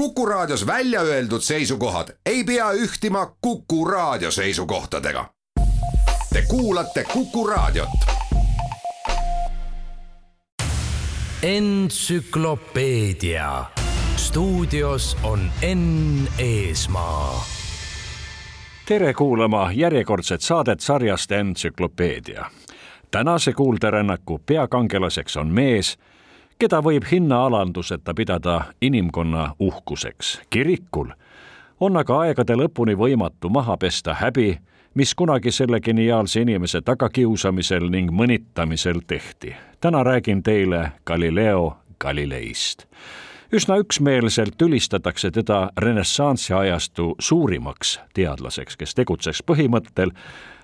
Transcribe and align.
Kuku 0.00 0.26
Raadios 0.26 0.66
välja 0.66 1.00
öeldud 1.00 1.40
seisukohad 1.40 2.08
ei 2.26 2.44
pea 2.44 2.72
ühtima 2.72 3.36
Kuku 3.40 3.84
Raadio 3.84 4.30
seisukohtadega. 4.30 5.30
Te 6.32 6.42
kuulate 6.48 7.04
Kuku 7.12 7.46
Raadiot. 7.46 7.88
entsüklopeedia 11.42 13.64
stuudios 14.16 15.16
on 15.22 15.52
Enn 15.62 16.28
Eesmaa. 16.38 17.44
tere 18.86 19.14
kuulama 19.14 19.70
järjekordset 19.72 20.40
saadet 20.40 20.80
sarjast 20.80 21.32
Entsüklopeedia. 21.32 22.44
tänase 23.10 23.52
kuulderännaku 23.52 24.40
peakangelaseks 24.46 25.36
on 25.36 25.48
mees, 25.48 25.98
keda 26.60 26.82
võib 26.84 27.04
hinnaalanduseta 27.10 28.14
pidada 28.14 28.60
inimkonna 28.82 29.54
uhkuseks. 29.58 30.40
kirikul 30.50 31.08
on 31.80 31.96
aga 31.96 32.18
aegade 32.20 32.56
lõpuni 32.56 32.96
võimatu 32.96 33.48
maha 33.48 33.76
pesta 33.80 34.14
häbi, 34.14 34.58
mis 34.94 35.14
kunagi 35.14 35.52
selle 35.52 35.80
geniaalse 35.80 36.42
inimese 36.44 36.80
tagakiusamisel 36.80 37.88
ning 37.88 38.12
mõnitamisel 38.12 39.00
tehti. 39.06 39.54
täna 39.80 40.04
räägin 40.04 40.42
teile 40.42 40.92
Galileo 41.06 41.76
Galileist 42.00 42.86
üsna 43.52 43.76
üksmeelselt 43.76 44.62
ülistatakse 44.62 45.30
teda 45.30 45.70
renessansi 45.78 46.54
ajastu 46.54 47.14
suurimaks 47.18 48.00
teadlaseks, 48.14 48.76
kes 48.76 48.94
tegutseks 48.94 49.42
põhimõttel 49.42 50.12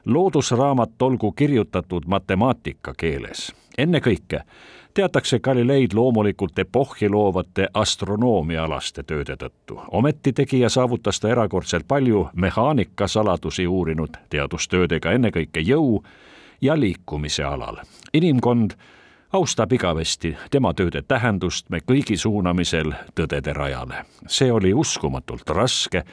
loodusraamat 0.04 1.02
olgu 1.02 1.32
kirjutatud 1.32 2.06
matemaatika 2.06 2.94
keeles. 2.94 3.52
ennekõike 3.78 4.40
teatakse 4.94 5.38
Galileid 5.38 5.92
loomulikult 5.94 6.58
epohhi 6.58 7.08
loovate 7.08 7.68
astronoomiaalaste 7.74 9.02
tööde 9.02 9.36
tõttu. 9.36 9.80
ometi 9.90 10.32
tegija 10.32 10.68
saavutas 10.68 11.20
ta 11.20 11.28
erakordselt 11.28 11.88
palju 11.88 12.28
mehaanika 12.34 13.08
saladusi 13.08 13.66
uurinud 13.66 14.16
teadustöödega, 14.30 15.12
ennekõike 15.12 15.60
jõu 15.60 16.04
ja 16.60 16.80
liikumise 16.80 17.44
alal. 17.44 17.76
inimkond 18.12 18.70
austab 19.32 19.72
igavesti 19.72 20.36
tema 20.50 20.74
tööde 20.74 21.02
tähendust 21.02 21.70
me 21.70 21.80
kõigi 21.80 22.16
suunamisel 22.16 22.92
tõdede 23.14 23.52
rajale. 23.52 24.04
see 24.26 24.52
oli 24.52 24.74
uskumatult 24.74 25.50
raske, 25.50 26.04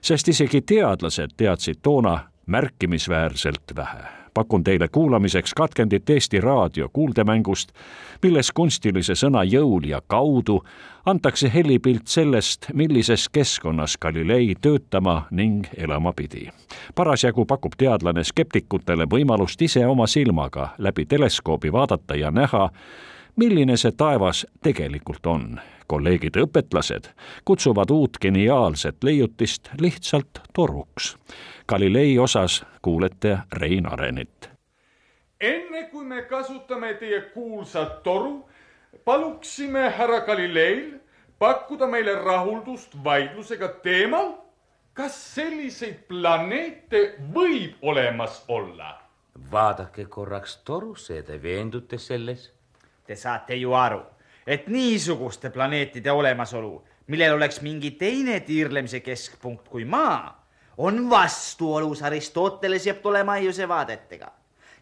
sest 0.00 0.28
isegi 0.28 0.60
teadlased 0.60 1.36
teadsid 1.36 1.78
toona 1.82 2.18
märkimisväärselt 2.46 3.76
vähe 3.76 4.21
pakun 4.34 4.64
teile 4.64 4.88
kuulamiseks 4.88 5.54
katkendit 5.54 6.10
Eesti 6.10 6.40
Raadio 6.40 6.88
kuuldemängust, 6.92 7.72
milles 8.22 8.52
kunstilise 8.52 9.14
sõna 9.14 9.44
jõul 9.44 9.86
ja 9.88 10.00
kaudu 10.06 10.62
antakse 11.06 11.50
helipilt 11.54 12.06
sellest, 12.06 12.66
millises 12.74 13.28
keskkonnas 13.28 13.98
Galilei 13.98 14.54
töötama 14.60 15.22
ning 15.30 15.66
elama 15.76 16.12
pidi. 16.12 16.48
parasjagu 16.94 17.44
pakub 17.44 17.72
teadlane 17.78 18.24
skeptikutele 18.24 19.04
võimalust 19.04 19.62
ise 19.62 19.86
oma 19.86 20.06
silmaga 20.06 20.68
läbi 20.78 21.06
teleskoobi 21.06 21.72
vaadata 21.72 22.14
ja 22.14 22.30
näha, 22.30 22.70
milline 23.36 23.76
see 23.76 23.92
taevas 23.92 24.46
tegelikult 24.62 25.26
on. 25.26 25.60
kolleegid 25.86 26.36
õpetlased 26.40 27.10
kutsuvad 27.44 27.90
uut 27.90 28.16
geniaalset 28.20 29.04
leiutist 29.04 29.68
lihtsalt 29.80 30.40
toruks. 30.54 31.16
Galilei 31.68 32.18
osas 32.18 32.62
kuulete 32.82 33.38
Rein 33.52 33.86
Arenit. 33.86 34.50
enne 35.40 35.82
kui 35.90 36.04
me 36.04 36.22
kasutame 36.22 36.94
teie 36.94 37.20
kuulsat 37.20 38.02
toru, 38.02 38.48
paluksime 39.04 39.90
härra 39.90 40.20
Galileil 40.20 41.02
pakkuda 41.38 41.86
meile 41.86 42.14
rahuldust 42.14 43.04
vaidlusega 43.04 43.68
teemal, 43.68 44.32
kas 44.94 45.34
selliseid 45.34 46.04
planeete 46.08 47.14
võib 47.34 47.72
olemas 47.82 48.44
olla. 48.48 48.98
vaadake 49.52 50.04
korraks 50.04 50.56
torusse 50.64 51.16
ja 51.16 51.22
te 51.22 51.42
veendute 51.42 51.98
selles 51.98 52.52
Te 53.06 53.16
saate 53.16 53.54
ju 53.58 53.72
aru, 53.74 54.00
et 54.46 54.68
niisuguste 54.70 55.50
planeetide 55.50 56.12
olemasolu, 56.12 56.76
millel 57.06 57.34
oleks 57.34 57.60
mingi 57.62 57.90
teine 57.98 58.40
tiirlemise 58.46 59.00
keskpunkt 59.00 59.68
kui 59.68 59.84
Maa, 59.84 60.30
on 60.76 61.10
vastuolus 61.10 62.02
Aristotelese 62.02 62.90
ja 62.90 62.94
Ptolemaiuse 62.94 63.68
vaadetega. 63.68 64.32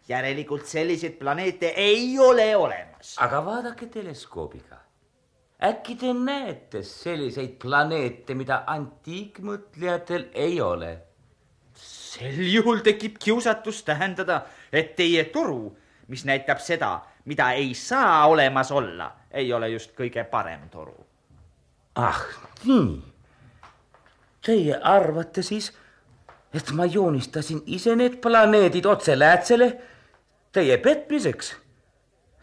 järelikult 0.07 0.65
selliseid 0.65 1.13
planeete 1.19 1.67
ei 1.77 2.19
ole 2.19 2.55
olemas. 2.55 3.15
aga 3.19 3.45
vaadake 3.45 3.85
teleskoobiga. 3.85 4.77
äkki 5.63 5.95
te 5.95 6.13
näete 6.13 6.83
selliseid 6.83 7.57
planeete, 7.61 8.33
mida 8.33 8.63
antiikmõtlejatel 8.67 10.29
ei 10.33 10.61
ole? 10.61 10.99
sel 11.75 12.39
juhul 12.53 12.81
tekib 12.83 13.15
kiusatus 13.19 13.83
tähendada, 13.83 14.41
et 14.71 14.95
teie 14.95 15.23
toru, 15.23 15.77
mis 16.07 16.25
näitab 16.25 16.59
seda, 16.59 16.99
mida 17.25 17.51
ei 17.51 17.73
saa 17.73 18.25
olemas 18.27 18.71
olla, 18.71 19.11
ei 19.31 19.53
ole 19.53 19.69
just 19.69 19.91
kõige 19.97 20.23
parem 20.23 20.69
toru. 20.69 21.05
ah 21.95 22.25
nii. 22.65 23.01
Teie 24.45 24.77
arvate 24.83 25.43
siis, 25.45 25.69
et 26.53 26.71
ma 26.73 26.85
joonistasin 26.85 27.61
ise 27.65 27.95
need 27.95 28.17
planeedid 28.21 28.85
otse 28.85 29.19
läätsele 29.19 29.71
teie 30.51 30.77
petmiseks? 30.77 31.55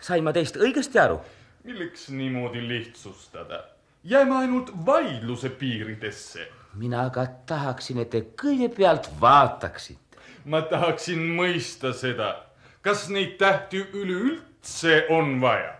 sain 0.01 0.25
ma 0.25 0.33
teist 0.33 0.57
õigesti 0.57 1.01
aru? 1.03 1.19
milleks 1.65 2.09
niimoodi 2.09 2.63
lihtsustada? 2.69 3.65
jääme 4.05 4.37
ainult 4.37 4.73
vaidluse 4.87 5.49
piiridesse. 5.49 6.49
mina 6.75 7.05
aga 7.11 7.27
tahaksin, 7.47 7.99
et 7.99 8.11
te 8.11 8.21
kõigepealt 8.43 9.11
vaataksite. 9.21 10.19
ma 10.45 10.63
tahaksin 10.63 11.19
mõista 11.41 11.93
seda, 11.93 12.45
kas 12.83 13.09
neid 13.09 13.37
tähti 13.39 13.83
üleüldse 13.93 14.49
on 15.09 15.41
vaja. 15.41 15.73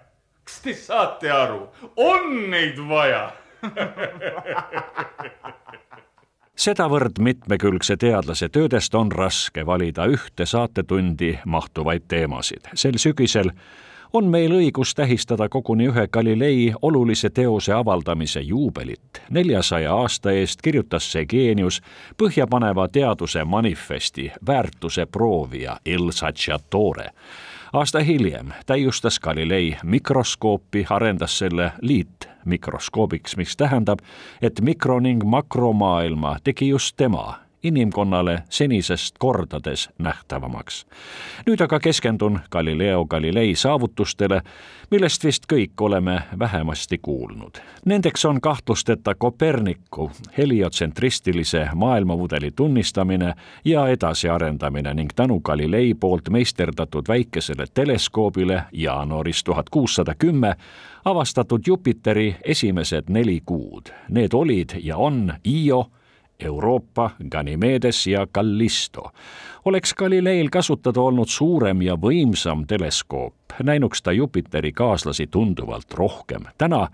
kas 0.45 0.61
te 0.61 0.75
saate 0.75 1.31
aru, 1.31 1.69
on 1.97 2.51
neid 2.51 2.79
vaja 2.89 3.33
sedavõrd 6.59 7.21
mitmekülgse 7.23 7.97
teadlase 7.97 8.49
töödest 8.49 8.95
on 8.95 9.13
raske 9.13 9.67
valida 9.67 10.07
ühte 10.11 10.47
saatetundi 10.47 11.39
mahtuvaid 11.47 12.09
teemasid. 12.09 12.67
sel 12.75 12.99
sügisel 12.99 13.53
on 14.13 14.25
meil 14.25 14.53
õigus 14.57 14.95
tähistada 14.97 15.49
koguni 15.49 15.89
ühe 15.89 16.07
Galilei 16.13 16.73
olulise 16.83 17.31
teose 17.31 17.73
avaldamise 17.73 18.41
juubelit. 18.41 19.23
neljasaja 19.31 19.95
aasta 19.95 20.33
eest 20.33 20.63
kirjutas 20.63 21.13
see 21.13 21.27
geenius 21.27 21.81
põhjapaneva 22.17 22.89
teaduse 22.89 23.45
manifesti 23.45 24.33
väärtuse 24.47 25.07
proovija 25.07 25.79
Il 25.85 26.11
Saggiatore 26.11 27.11
aasta 27.73 28.01
hiljem 28.01 28.49
täiustas 28.67 29.21
Galilei 29.21 29.77
mikroskoopi, 29.83 30.87
arendas 30.91 31.39
selle 31.39 31.73
liitmikroskoobiks, 31.81 33.37
mis 33.37 33.57
tähendab, 33.57 33.99
et 34.43 34.61
mikro- 34.61 35.01
ning 35.01 35.25
makromaailma 35.25 36.37
tegi 36.45 36.69
just 36.69 36.97
tema 36.97 37.48
inimkonnale 37.63 38.43
senisest 38.51 39.15
kordades 39.19 39.91
nähtavamaks. 39.99 40.87
nüüd 41.47 41.61
aga 41.61 41.81
keskendun 41.81 42.41
Galileo 42.51 43.05
Galilei 43.05 43.55
saavutustele, 43.55 44.43
millest 44.91 45.25
vist 45.25 45.47
kõik 45.53 45.81
oleme 45.81 46.23
vähemasti 46.39 46.99
kuulnud. 46.99 47.59
Nendeks 47.85 48.25
on 48.25 48.41
kahtlusteta 48.41 49.15
Koperniku 49.15 50.11
heliotsentristilise 50.39 51.69
maailmamudeli 51.75 52.51
tunnistamine 52.51 53.35
ja 53.65 53.89
edasiarendamine 53.89 54.95
ning 54.95 55.11
tänu 55.17 55.41
Galilei 55.41 55.95
poolt 55.95 56.29
meisterdatud 56.31 57.09
väikesele 57.09 57.67
teleskoobile 57.75 58.63
jaanuaris 58.73 59.45
tuhat 59.45 59.71
kuussada 59.71 60.15
kümme 60.15 60.57
avastatud 61.05 61.61
Jupiteri 61.67 62.37
esimesed 62.45 63.05
neli 63.09 63.41
kuud. 63.47 63.83
Need 64.09 64.33
olid 64.33 64.71
ja 64.83 64.97
on 64.97 65.35
Io 65.45 65.91
Euroopa, 66.45 67.11
Ganymedes 67.31 68.07
ja 68.07 68.27
Callisto. 68.27 69.11
oleks 69.65 69.95
Galileil 69.95 70.49
kasutada 70.51 71.01
olnud 71.01 71.29
suurem 71.29 71.83
ja 71.83 71.95
võimsam 71.95 72.67
teleskoop, 72.67 73.35
näinuks 73.63 74.03
ta 74.03 74.13
Jupiteri 74.13 74.73
kaaslasi 74.73 75.27
tunduvalt 75.27 75.95
rohkem. 75.95 76.43
täna 76.59 76.89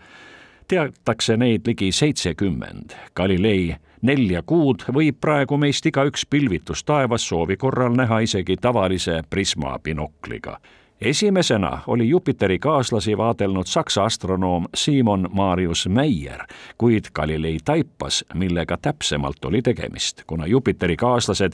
teatakse 0.68 1.36
neid 1.36 1.60
ligi 1.66 1.92
seitsekümmend. 1.92 2.90
Galilei 3.16 3.76
nelja 4.02 4.42
kuud 4.42 4.84
võib 4.92 5.20
praegu 5.20 5.56
meist 5.56 5.86
igaüks 5.86 6.26
pilvitus 6.30 6.84
taevas 6.84 7.28
soovi 7.28 7.56
korral 7.56 7.92
näha 7.96 8.18
isegi 8.18 8.56
tavalise 8.56 9.22
prisma 9.30 9.78
binokliga 9.78 10.58
esimesena 11.00 11.78
oli 11.86 12.08
Jupiteri 12.08 12.58
kaaslasi 12.58 13.18
vaadelnud 13.18 13.66
saksa 13.66 14.04
astronoom 14.04 14.66
Simon 14.74 15.28
Marius 15.32 15.88
Meyer, 15.88 16.40
kuid 16.78 17.04
Galilei 17.14 17.58
taipas, 17.64 18.24
millega 18.34 18.76
täpsemalt 18.76 19.44
oli 19.44 19.62
tegemist. 19.62 20.22
kuna 20.26 20.46
Jupiteri 20.46 20.96
kaaslased 20.96 21.52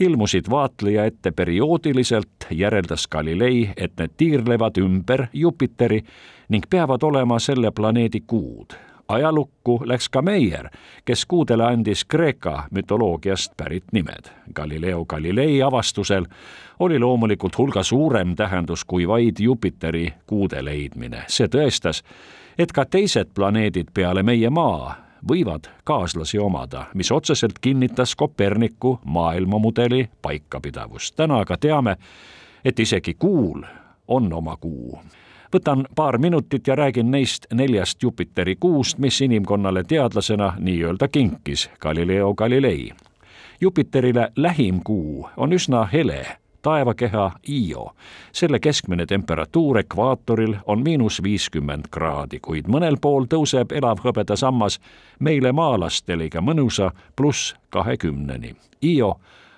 ilmusid 0.00 0.44
vaatleja 0.50 1.04
ette 1.04 1.30
perioodiliselt, 1.30 2.46
järeldas 2.50 3.08
Galilei, 3.08 3.70
et 3.76 3.92
need 3.98 4.10
tiirlevad 4.16 4.76
ümber 4.78 5.26
Jupiteri 5.32 6.02
ning 6.48 6.64
peavad 6.70 7.02
olema 7.02 7.38
selle 7.38 7.70
planeedi 7.70 8.20
kuud 8.26 8.90
ajalukku 9.10 9.82
läks 9.84 10.08
ka 10.08 10.22
Meier, 10.22 10.68
kes 11.04 11.26
kuudele 11.26 11.64
andis 11.64 12.04
Kreeka 12.04 12.68
mütoloogiast 12.70 13.56
pärit 13.56 13.84
nimed. 13.92 14.30
Galileo 14.54 15.04
Galilei 15.04 15.62
avastusel 15.62 16.26
oli 16.80 16.98
loomulikult 16.98 17.58
hulga 17.58 17.82
suurem 17.82 18.36
tähendus 18.36 18.84
kui 18.84 19.08
vaid 19.08 19.36
Jupiteri 19.38 20.12
kuude 20.26 20.64
leidmine. 20.64 21.24
see 21.28 21.46
tõestas, 21.46 22.02
et 22.58 22.72
ka 22.72 22.84
teised 22.84 23.30
planeedid 23.34 23.92
peale 23.94 24.22
meie 24.22 24.50
Maa 24.50 24.94
võivad 25.28 25.68
kaaslasi 25.84 26.38
omada, 26.38 26.86
mis 26.94 27.12
otseselt 27.12 27.58
kinnitas 27.60 28.16
Koperniku 28.16 28.98
maailmamudeli 29.04 30.08
paikapidavust. 30.22 31.16
täna 31.16 31.38
aga 31.38 31.56
teame, 31.56 31.96
et 32.64 32.78
isegi 32.78 33.14
Kuul 33.14 33.62
on 34.08 34.32
oma 34.32 34.56
kuu 34.56 35.00
võtan 35.52 35.86
paar 35.94 36.18
minutit 36.18 36.66
ja 36.66 36.74
räägin 36.74 37.10
neist 37.10 37.46
neljast 37.54 38.02
Jupiteri 38.02 38.56
kuust, 38.56 38.98
mis 38.98 39.20
inimkonnale 39.20 39.84
teadlasena 39.84 40.54
nii-öelda 40.58 41.08
kinkis 41.08 41.70
Galileo 41.80 42.34
Galilei. 42.34 42.92
Jupiterile 43.60 44.32
lähim 44.36 44.80
kuu 44.84 45.28
on 45.36 45.52
üsna 45.52 45.84
hele 45.92 46.26
taevakeha 46.62 47.30
Io. 47.48 47.90
selle 48.32 48.58
keskmine 48.58 49.06
temperatuur 49.06 49.78
ekvaatoril 49.78 50.56
on 50.66 50.82
miinus 50.82 51.22
viiskümmend 51.22 51.84
kraadi, 51.90 52.40
kuid 52.40 52.68
mõnel 52.68 52.96
pool 53.00 53.24
tõuseb 53.24 53.72
elavhõbeda 53.72 54.36
sammas 54.36 54.80
meile 55.18 55.52
maalasteliga 55.52 56.40
mõnusa 56.40 56.90
pluss 57.16 57.54
kahekümneni. 57.70 58.56
Io 58.82 59.14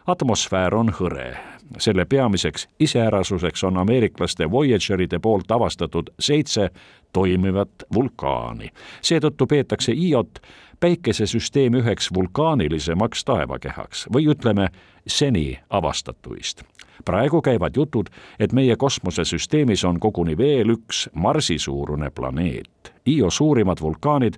atmosfäär 0.06 0.74
on 0.74 0.92
hõre. 1.00 1.36
selle 1.78 2.04
peamiseks 2.04 2.68
iseärasuseks 2.80 3.64
on 3.64 3.78
ameeriklaste 3.78 4.50
Voyageride 4.50 5.18
poolt 5.18 5.50
avastatud 5.50 6.10
seitse 6.20 6.70
toimivat 7.12 7.70
vulkaani. 7.94 8.68
seetõttu 9.02 9.46
peetakse 9.46 9.92
Iot 9.92 10.38
päikesesüsteemi 10.80 11.78
üheks 11.78 12.10
vulkaanilisemaks 12.14 13.24
taevakehaks 13.24 14.06
või 14.12 14.26
ütleme, 14.26 14.68
seni 15.06 15.58
avastatuist 15.70 16.62
praegu 17.04 17.42
käivad 17.42 17.76
jutud, 17.76 18.10
et 18.38 18.52
meie 18.52 18.76
kosmosesüsteemis 18.76 19.84
on 19.84 20.00
koguni 20.00 20.36
veel 20.38 20.74
üks 20.76 21.08
Marsi-suurune 21.14 22.10
planeet. 22.10 22.92
Io 23.06 23.30
suurimad 23.30 23.80
vulkaanid 23.80 24.34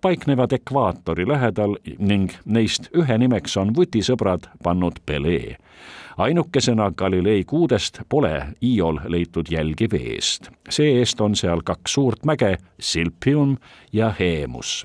paiknevad 0.00 0.52
ekvaatori 0.52 1.28
lähedal 1.28 1.76
ning 1.98 2.30
neist 2.44 2.90
ühe 2.96 3.18
nimeks 3.18 3.56
on 3.56 3.74
vutisõbrad 3.76 4.50
pannud 4.62 5.00
Pele. 5.06 5.56
ainukesena 6.18 6.90
Galilei 6.90 7.44
kuudest 7.44 8.00
pole 8.08 8.46
Iol 8.62 8.98
leitud 9.06 9.46
jälgi 9.50 9.88
veest. 9.90 10.50
see-eest 10.70 11.20
on 11.20 11.36
seal 11.36 11.62
kaks 11.64 11.92
suurt 11.92 12.24
mäge, 12.24 12.56
Silpium 12.80 13.56
ja 13.92 14.14
Heemus 14.18 14.84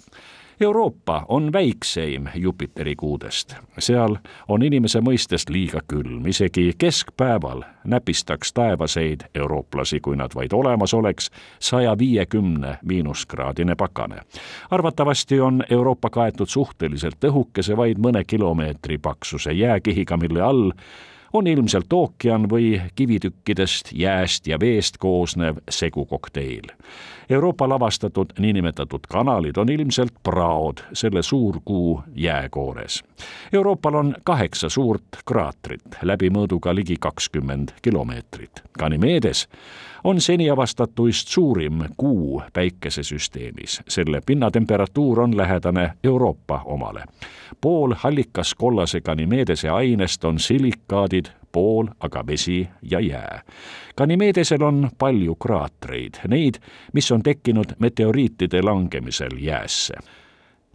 Euroopa 0.63 1.25
on 1.27 1.53
väikseim 1.53 2.27
Jupiteri 2.35 2.95
kuudest. 2.95 3.55
seal 3.79 4.15
on 4.47 4.63
inimese 4.63 5.01
mõistest 5.03 5.49
liiga 5.51 5.81
külm, 5.87 6.23
isegi 6.31 6.71
keskpäeval 6.77 7.65
näpistaks 7.83 8.53
taevaseid 8.53 9.25
eurooplasi, 9.35 9.99
kui 9.99 10.15
nad 10.15 10.31
vaid 10.35 10.55
olemas 10.55 10.93
oleks, 10.93 11.27
saja 11.59 11.97
viiekümne 11.97 12.77
miinuskraadine 12.83 13.75
pakane. 13.75 14.21
arvatavasti 14.71 15.39
on 15.39 15.63
Euroopa 15.69 16.09
kaetud 16.09 16.47
suhteliselt 16.47 17.19
õhukese, 17.23 17.77
vaid 17.77 17.99
mõne 17.99 18.23
kilomeetri 18.23 18.97
paksuse 18.97 19.51
jääkihiga, 19.51 20.17
mille 20.17 20.41
all 20.41 20.71
on 21.33 21.47
ilmselt 21.47 21.93
ookean 21.93 22.47
või 22.49 22.81
kivitükkidest, 22.95 23.91
jääst 23.91 24.47
ja 24.47 24.59
veest 24.59 24.97
koosnev 24.97 25.59
segukokteil. 25.69 26.71
Euroopa 27.29 27.69
lavastatud 27.69 28.25
niinimetatud 28.39 28.99
kanalid 29.09 29.57
on 29.57 29.69
ilmselt 29.69 30.13
praod 30.23 30.77
selle 30.93 31.23
suurkuu 31.23 32.03
jääkoores. 32.15 33.03
Euroopal 33.53 33.93
on 33.93 34.15
kaheksa 34.23 34.69
suurt 34.69 35.03
kraatrit, 35.25 35.97
läbimõõduga 36.01 36.75
ligi 36.75 36.95
kakskümmend 36.99 37.69
kilomeetrit. 37.81 38.63
Ganymedes 38.79 39.47
on 40.03 40.21
seni 40.21 40.49
avastatuist 40.49 41.27
suurim 41.27 41.83
kuu 41.97 42.41
päikesesüsteemis. 42.53 43.81
selle 43.87 44.21
pinnatemperatuur 44.25 45.19
on 45.19 45.37
lähedane 45.37 45.93
Euroopa 46.03 46.61
omale. 46.65 47.03
pool 47.61 47.93
hallikas 47.97 48.53
kollase 48.53 49.01
Ganymedese 49.01 49.69
ainest 49.69 50.25
on 50.25 50.39
silikaadid, 50.39 51.25
pool 51.53 51.87
aga 51.99 52.25
vesi 52.27 52.67
ja 52.81 52.99
jää. 52.99 53.41
Ganymedesel 53.97 54.63
on 54.63 54.89
palju 54.97 55.35
kraatreid, 55.35 56.23
neid, 56.27 56.59
mis 56.93 57.11
on 57.11 57.23
tekkinud 57.23 57.77
meteoriitide 57.79 58.61
langemisel 58.61 59.37
jäässe 59.39 60.01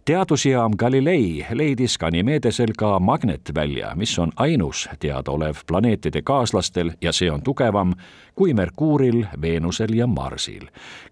teadusjaam 0.05 0.71
Galilei 0.77 1.45
leidis 1.53 1.97
Ganymedesel 1.97 2.73
ka 2.77 2.99
magnetvälja, 2.99 3.95
mis 3.95 4.19
on 4.19 4.31
ainus 4.35 4.89
teadaolev 4.99 5.55
planeetide 5.67 6.21
kaaslastel 6.21 6.91
ja 7.01 7.13
see 7.13 7.31
on 7.31 7.41
tugevam 7.41 7.93
kui 8.35 8.53
Merkuuril, 8.53 9.25
Veenusel 9.41 9.93
ja 9.93 10.07
Marsil. 10.07 10.67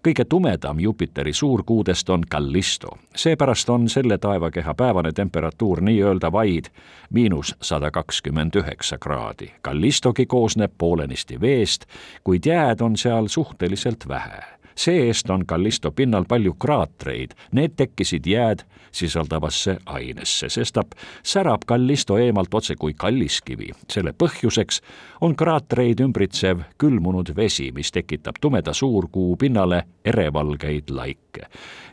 kõige 0.08 0.24
tumedam 0.24 0.80
Jupiteri 0.80 1.32
suurkuudest 1.32 2.10
on 2.10 2.22
Callisto. 2.30 2.88
seepärast 3.16 3.70
on 3.70 3.88
selle 3.88 4.18
taevakeha 4.18 4.74
päevane 4.74 5.12
temperatuur 5.12 5.80
nii-öelda 5.80 6.32
vaid 6.32 6.64
miinus 7.10 7.56
sada 7.62 7.90
kakskümmend 7.90 8.56
üheksa 8.56 8.98
kraadi. 8.98 9.52
Callistogi 9.64 10.26
koosneb 10.26 10.72
poolenisti 10.78 11.40
veest, 11.40 11.84
kuid 12.24 12.46
jääd 12.46 12.80
on 12.80 12.96
seal 12.96 13.28
suhteliselt 13.28 14.08
vähe 14.08 14.57
see-eest 14.78 15.30
on 15.30 15.46
Callisto 15.46 15.90
pinnal 15.90 16.24
palju 16.28 16.54
kraatreid, 16.54 17.34
need 17.52 17.74
tekkisid 17.76 18.26
jääd 18.26 18.62
sisaldavasse 18.92 19.76
ainesse, 19.86 20.48
sestap 20.48 20.94
särab 21.22 21.66
Callisto 21.68 22.18
eemalt 22.18 22.54
otse 22.54 22.76
kui 22.76 22.94
kalliskivi. 22.94 23.70
selle 23.90 24.12
põhjuseks 24.12 24.80
on 25.20 25.36
kraatreid 25.36 26.00
ümbritsev 26.00 26.62
külmunud 26.78 27.34
vesi, 27.36 27.72
mis 27.74 27.92
tekitab 27.92 28.40
tumeda 28.40 28.72
suurkuu 28.72 29.36
pinnale 29.36 29.82
erevalgeid 30.04 30.90
laike. 30.90 31.46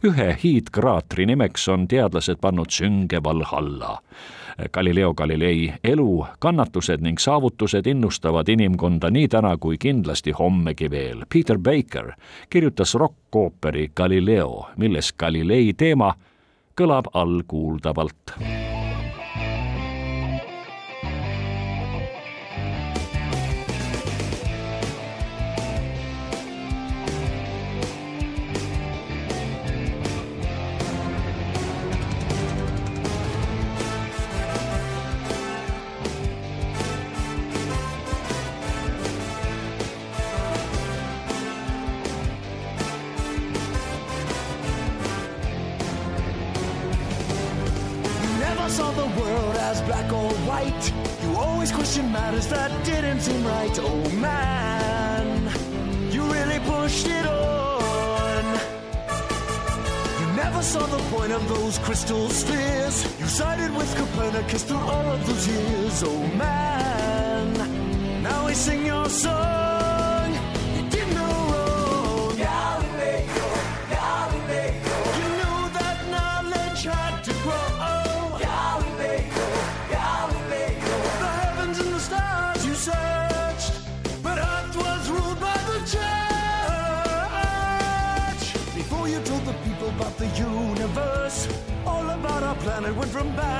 ühe 0.03 0.38
hiidkraatri 0.43 1.25
nimeks 1.25 1.67
on 1.67 1.88
teadlased 1.88 2.41
pannud 2.41 2.69
Sünge 2.71 3.23
Valhalla 3.23 3.99
Galileo 4.73 5.13
Galilei 5.13 5.73
elu, 5.83 6.25
kannatused 6.39 7.01
ning 7.01 7.19
saavutused 7.19 7.87
innustavad 7.87 8.47
inimkonda 8.47 9.09
nii 9.11 9.27
täna 9.27 9.57
kui 9.57 9.77
kindlasti 9.77 10.31
hommegi 10.31 10.89
veel. 10.91 11.25
Peter 11.33 11.59
Baker 11.59 12.11
kirjutas 12.49 12.95
rokkooperi 12.95 13.91
Galileo, 13.95 14.69
milles 14.77 15.13
Galilei 15.13 15.73
teema 15.73 16.13
kõlab 16.75 17.11
allkuuldavalt 17.13 18.35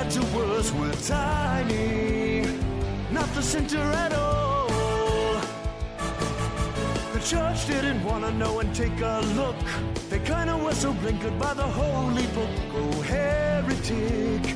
bad 0.06 0.12
to 0.12 0.38
worse. 0.38 0.72
We're 0.72 0.92
tiny, 0.94 2.42
not 3.12 3.28
the 3.34 3.42
center 3.42 3.78
at 3.78 4.14
all. 4.14 5.40
The 7.14 7.20
church 7.20 7.68
didn't 7.68 8.04
want 8.04 8.26
to 8.26 8.32
know 8.32 8.60
and 8.60 8.74
take 8.76 9.00
a 9.02 9.22
look. 9.36 9.56
They 10.10 10.20
kind 10.20 10.50
of 10.50 10.62
were 10.62 10.74
so 10.74 10.94
blinkered 10.94 11.40
by 11.40 11.54
the 11.54 11.64
holy 11.64 12.28
book. 12.28 12.50
Oh, 12.74 13.02
heretic 13.02 14.56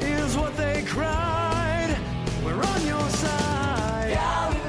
is 0.00 0.36
what 0.36 0.56
they 0.56 0.82
cried. 0.86 1.96
We're 2.44 2.62
on 2.62 2.86
your 2.86 3.08
side. 3.10 4.12
Galileo, 4.12 4.65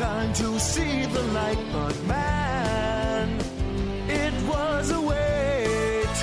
time 0.00 0.32
to 0.32 0.58
see 0.58 1.04
the 1.04 1.22
light. 1.34 1.58
But 1.74 1.94
man, 2.04 3.38
it 4.08 4.32
was 4.48 4.90
a 4.92 5.00
wait. 5.00 6.16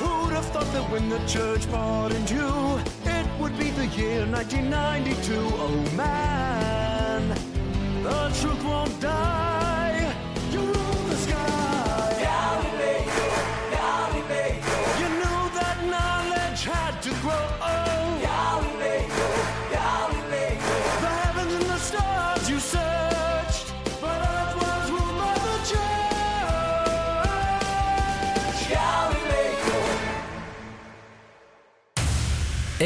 Who'd 0.00 0.32
have 0.34 0.44
thought 0.52 0.70
that 0.74 0.90
when 0.92 1.08
the 1.08 1.20
church 1.26 1.66
pardoned 1.70 2.28
you, 2.30 2.78
it 3.06 3.26
would 3.40 3.56
be 3.58 3.70
the 3.70 3.86
year 3.86 4.26
1992? 4.26 5.36
Oh 5.64 5.96
man, 5.96 7.30
the 8.02 8.28
truth 8.40 8.62
won't 8.62 9.00
die. 9.00 9.55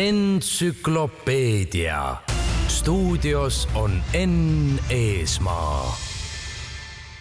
Entsüklopeedia 0.09 2.16
stuudios 2.69 3.69
on 3.75 4.02
Enn 4.12 4.78
Eesmaa 4.90 5.97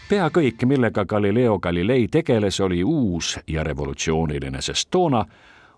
pea 0.10 0.30
kõik, 0.30 0.66
millega 0.66 1.06
Galileo 1.06 1.60
Galilei 1.60 2.08
tegeles, 2.08 2.60
oli 2.60 2.84
uus 2.84 3.40
ja 3.48 3.64
revolutsiooniline, 3.64 4.62
sest 4.62 4.88
toona 4.92 5.26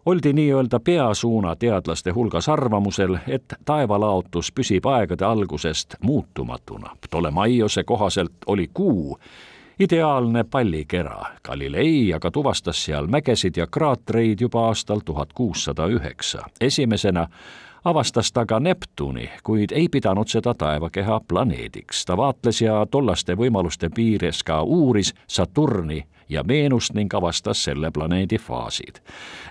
oldi 0.05 0.33
nii-öelda 0.33 0.79
peasuuna 0.79 1.55
teadlaste 1.55 2.11
hulgas 2.11 2.49
arvamusel, 2.49 3.17
et 3.27 3.53
taevalaotus 3.65 4.51
püsib 4.51 4.85
aegade 4.85 5.25
algusest 5.25 5.95
muutumatuna. 6.01 6.95
Ptolemaiose 7.01 7.83
kohaselt 7.83 8.33
oli 8.45 8.69
kuu 8.73 9.19
ideaalne 9.81 10.43
pallikera. 10.43 11.25
Galilei 11.43 12.13
aga 12.13 12.31
tuvastas 12.31 12.85
seal 12.85 13.07
mägesid 13.07 13.57
ja 13.57 13.67
kraatreid 13.67 14.41
juba 14.41 14.67
aastal 14.67 14.99
tuhat 15.05 15.33
kuussada 15.33 15.87
üheksa. 15.87 16.43
esimesena 16.61 17.27
avastas 17.85 18.31
ta 18.31 18.45
ka 18.45 18.59
Neptuni, 18.59 19.29
kuid 19.43 19.71
ei 19.71 19.89
pidanud 19.89 20.27
seda 20.27 20.53
taevakeha 20.53 21.21
planeediks. 21.27 22.05
ta 22.05 22.17
vaatles 22.17 22.61
ja 22.61 22.85
tollaste 22.91 23.33
võimaluste 23.33 23.89
piires 23.95 24.43
ka 24.43 24.61
uuris 24.61 25.13
Saturni 25.27 26.03
ja 26.29 26.47
Veenust 26.47 26.93
ning 26.93 27.13
avastas 27.13 27.63
selle 27.63 27.91
planeedi 27.91 28.37
faasid. 28.37 29.01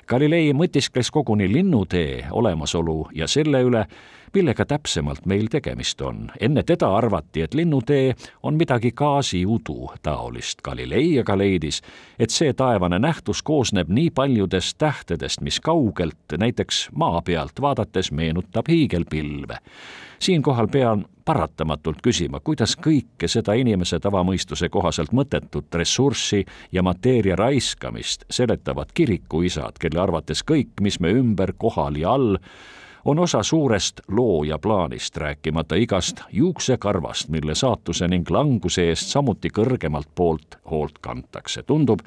Galilei 0.06 0.52
mõtiskles 0.52 1.10
koguni 1.10 1.52
linnutee 1.52 2.26
olemasolu 2.30 3.08
ja 3.14 3.26
selle 3.26 3.62
üle, 3.62 3.86
millega 4.34 4.64
täpsemalt 4.64 5.26
meil 5.26 5.46
tegemist 5.50 6.00
on. 6.00 6.30
enne 6.40 6.62
teda 6.62 6.96
arvati, 6.96 7.42
et 7.42 7.54
linnutee 7.54 8.14
on 8.42 8.54
midagi 8.54 8.92
gaasiudu 8.92 9.90
taolist. 10.02 10.62
Galilei 10.62 11.18
aga 11.20 11.38
leidis, 11.38 11.82
et 12.18 12.30
see 12.30 12.52
taevane 12.52 12.98
nähtus 12.98 13.42
koosneb 13.42 13.88
nii 13.88 14.10
paljudest 14.10 14.78
tähtedest, 14.78 15.40
mis 15.40 15.60
kaugelt, 15.60 16.36
näiteks 16.38 16.88
maa 16.92 17.22
pealt 17.22 17.60
vaadates 17.60 18.12
meenutab 18.12 18.68
hiigelpilve. 18.68 19.56
siinkohal 20.18 20.68
pean 20.68 21.06
paratamatult 21.24 22.00
küsima, 22.02 22.40
kuidas 22.44 22.76
kõike 22.76 23.28
seda 23.30 23.54
inimese 23.54 24.00
tavamõistuse 24.02 24.68
kohaselt 24.68 25.12
mõttetut 25.12 25.74
ressurssi 25.74 26.44
ja 26.72 26.82
mateeria 26.82 27.36
raiskamist 27.36 28.24
seletavad 28.30 28.90
kirikuisad, 28.94 29.78
kelle 29.80 30.00
arvates 30.00 30.42
kõik, 30.42 30.80
mis 30.80 31.00
me 31.00 31.12
ümber, 31.14 31.52
kohal 31.58 31.96
ja 31.96 32.12
all, 32.18 32.36
on 33.04 33.18
osa 33.18 33.42
suurest 33.42 34.00
looja 34.08 34.58
plaanist, 34.58 35.16
rääkimata 35.16 35.74
igast 35.74 36.20
juuksekarvast, 36.32 37.28
mille 37.28 37.54
saatuse 37.54 38.08
ning 38.08 38.30
languse 38.30 38.88
eest 38.88 39.06
samuti 39.06 39.48
kõrgemalt 39.48 40.08
poolt 40.14 40.58
hoolt 40.70 40.98
kantakse. 41.00 41.62
tundub, 41.62 42.00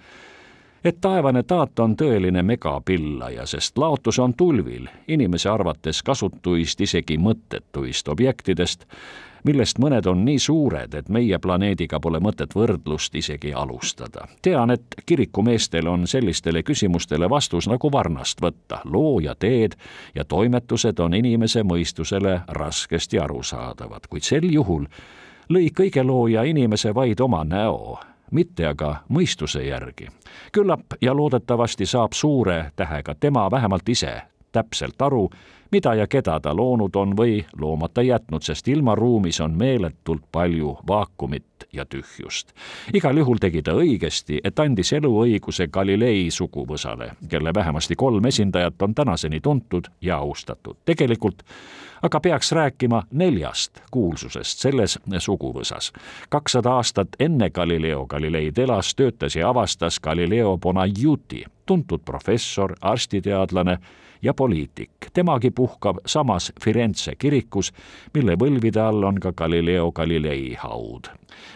et 0.84 1.02
taevane 1.02 1.44
taat 1.44 1.80
on 1.80 1.96
tõeline 1.96 2.44
megapillaja, 2.44 3.46
sest 3.46 3.78
laotus 3.78 4.20
on 4.20 4.34
tulvil, 4.34 4.88
inimese 5.08 5.50
arvates 5.50 6.04
kasutuist, 6.04 6.82
isegi 6.82 7.18
mõttetuist 7.18 8.08
objektidest, 8.08 8.86
millest 9.44 9.80
mõned 9.80 10.08
on 10.08 10.26
nii 10.26 10.40
suured, 10.40 10.94
et 10.94 11.10
meie 11.10 11.40
planeediga 11.40 12.00
pole 12.00 12.20
mõtet 12.24 12.56
võrdlust 12.56 13.16
isegi 13.16 13.54
alustada. 13.54 14.28
tean, 14.42 14.72
et 14.72 14.96
kirikumeestel 15.06 15.88
on 15.88 16.08
sellistele 16.08 16.64
küsimustele 16.64 17.30
vastus 17.30 17.68
nagu 17.68 17.92
varnast 17.92 18.42
võtta. 18.42 18.80
looja 18.84 19.36
teed 19.36 19.76
ja 20.16 20.26
toimetused 20.26 21.00
on 21.00 21.14
inimese 21.14 21.64
mõistusele 21.64 22.42
raskesti 22.48 23.20
arusaadavad, 23.20 24.08
kuid 24.10 24.24
sel 24.24 24.52
juhul 24.52 24.86
lõi 25.50 25.70
kõige 25.70 26.04
looja 26.04 26.44
inimese 26.44 26.94
vaid 26.96 27.20
oma 27.20 27.44
näo, 27.44 28.00
mitte 28.32 28.68
aga 28.68 29.04
mõistuse 29.10 29.62
järgi. 29.62 30.08
küllap 30.52 30.94
ja 31.02 31.14
loodetavasti 31.14 31.86
saab 31.86 32.14
suure 32.14 32.72
tähega 32.76 33.16
tema 33.16 33.52
vähemalt 33.52 33.90
ise 33.90 34.22
täpselt 34.54 35.02
aru, 35.02 35.30
mida 35.74 35.96
ja 35.96 36.08
keda 36.08 36.38
ta 36.40 36.54
loonud 36.56 36.96
on 36.96 37.16
või 37.18 37.40
loomata 37.58 38.02
jätnud, 38.06 38.46
sest 38.46 38.68
ilmaruumis 38.68 39.42
on 39.42 39.56
meeletult 39.58 40.22
palju 40.32 40.78
vaakumit 40.88 41.66
ja 41.74 41.86
tühjust. 41.86 42.54
igal 42.94 43.18
juhul 43.18 43.42
tegi 43.42 43.64
ta 43.66 43.74
õigesti, 43.74 44.38
et 44.44 44.60
andis 44.60 44.94
eluõiguse 44.94 45.68
Galilei 45.68 46.28
suguvõsale, 46.32 47.14
kelle 47.30 47.54
vähemasti 47.54 47.96
kolm 47.96 48.26
esindajat 48.26 48.82
on 48.82 48.94
tänaseni 48.96 49.40
tuntud 49.40 49.90
ja 50.02 50.18
austatud. 50.18 50.78
tegelikult 50.86 51.44
aga 52.04 52.20
peaks 52.20 52.52
rääkima 52.52 53.04
neljast 53.12 53.82
kuulsusest 53.92 54.60
selles 54.60 55.00
suguvõsas. 55.20 55.92
kakssada 56.30 56.72
aastat 56.72 57.08
enne 57.20 57.50
Galileo 57.50 58.06
Galileid 58.06 58.58
elas, 58.58 58.96
töötas 58.96 59.36
ja 59.36 59.50
avastas 59.50 60.00
Galileo 60.00 60.58
Bonaiuti, 60.58 61.44
tuntud 61.66 62.02
professor, 62.06 62.76
arstiteadlane 62.82 63.78
ja 64.24 64.34
poliitik. 64.34 64.92
temagi 65.14 65.52
puhkab 65.52 65.98
samas 66.06 66.54
Firenze 66.62 67.16
kirikus, 67.16 67.74
mille 68.14 68.36
võlvide 68.36 68.80
all 68.80 69.04
on 69.04 69.20
ka 69.20 69.34
Galileo 69.34 69.92
Galilei 69.92 70.56
haud. 70.60 71.08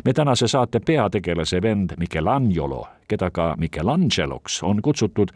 me 0.05 0.13
tänase 0.13 0.47
saate 0.47 0.79
peategelase 0.79 1.61
vend 1.61 1.91
Michelangelo, 1.97 2.87
keda 3.07 3.29
ka 3.31 3.55
Michelangeloks 3.57 4.63
on 4.63 4.81
kutsutud, 4.81 5.27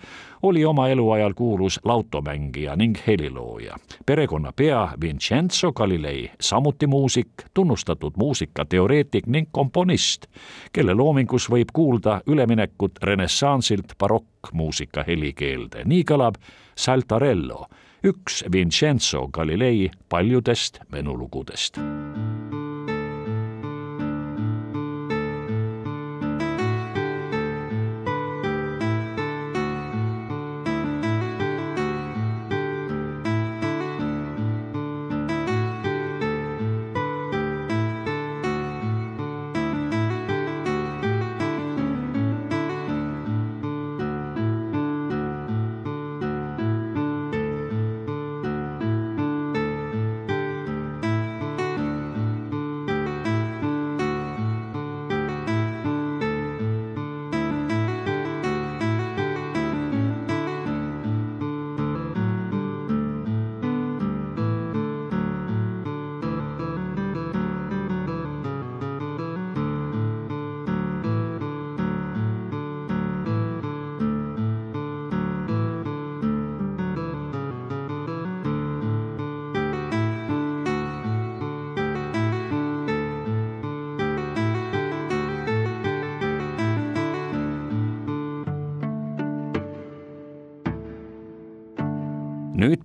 oli 0.42 0.66
oma 0.66 0.88
eluajal 0.88 1.34
kuulus 1.34 1.80
lautomängija 1.84 2.76
ning 2.76 2.98
helilooja. 3.08 3.76
perekonnapea 4.06 4.90
Vincenzo 5.02 5.74
Galilei, 5.74 6.32
samuti 6.42 6.88
muusik, 6.88 7.30
tunnustatud 7.54 8.14
muusikateoreetik 8.18 9.28
ning 9.28 9.48
komponist, 9.52 10.26
kelle 10.74 10.94
loomingus 10.94 11.50
võib 11.50 11.70
kuulda 11.74 12.22
üleminekut 12.28 12.92
renessansilt 13.04 13.94
barokkmuusika 14.00 15.04
helikeelde. 15.08 15.84
nii 15.86 16.04
kõlab 16.04 16.36
Saltarello, 16.76 17.66
üks 18.04 18.44
Vincenzo 18.52 19.28
Galilei 19.28 19.92
paljudest 20.10 20.80
menulugudest. 20.92 21.78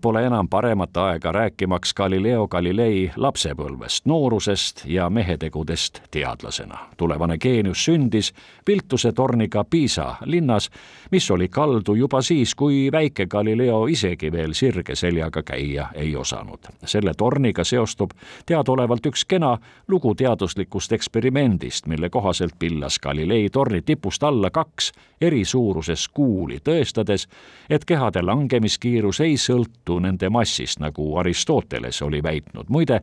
Pole 0.06 0.26
enam 0.26 0.48
paremat 0.48 0.96
aega 0.96 1.32
rääkimaks 1.32 1.94
Galileo 1.94 2.44
Galilei 2.48 3.10
lapsepõlvest, 3.16 4.04
noorusest 4.06 4.84
ja 4.86 5.10
mehetegudest 5.10 5.98
teadlasena. 6.10 6.78
tulevane 6.96 7.38
geenius 7.38 7.84
sündis 7.84 8.32
Piltuse 8.64 9.12
torniga 9.12 9.64
Piisa 9.64 10.14
linnas, 10.25 10.70
mis 11.10 11.30
oli 11.30 11.48
kaldu 11.48 11.94
juba 11.94 12.22
siis, 12.22 12.54
kui 12.54 12.88
väike 12.92 13.26
Galileo 13.26 13.86
isegi 13.86 14.32
veel 14.32 14.54
sirge 14.54 14.94
seljaga 14.94 15.42
käia 15.42 15.88
ei 15.94 16.16
osanud. 16.16 16.58
selle 16.84 17.14
torniga 17.14 17.64
seostub 17.64 18.10
teadaolevalt 18.46 19.06
üks 19.06 19.25
kena 19.25 19.58
lugu 19.88 20.14
teaduslikust 20.14 20.92
eksperimendist, 20.92 21.86
mille 21.86 22.10
kohaselt 22.10 22.54
pillas 22.58 22.98
Galilei 22.98 23.50
torni 23.50 23.82
tipust 23.82 24.22
alla 24.22 24.50
kaks 24.50 24.92
eri 25.20 25.44
suuruses 25.44 26.08
kuuli, 26.08 26.58
tõestades, 26.58 27.26
et 27.70 27.84
kehade 27.84 28.22
langemiskiirus 28.22 29.20
ei 29.20 29.36
sõltu 29.36 29.96
nende 30.00 30.31
massist, 30.31 30.81
nagu 30.81 31.17
Aristoteles 31.19 32.03
oli 32.03 32.23
väitnud. 32.23 32.69
muide, 32.69 33.00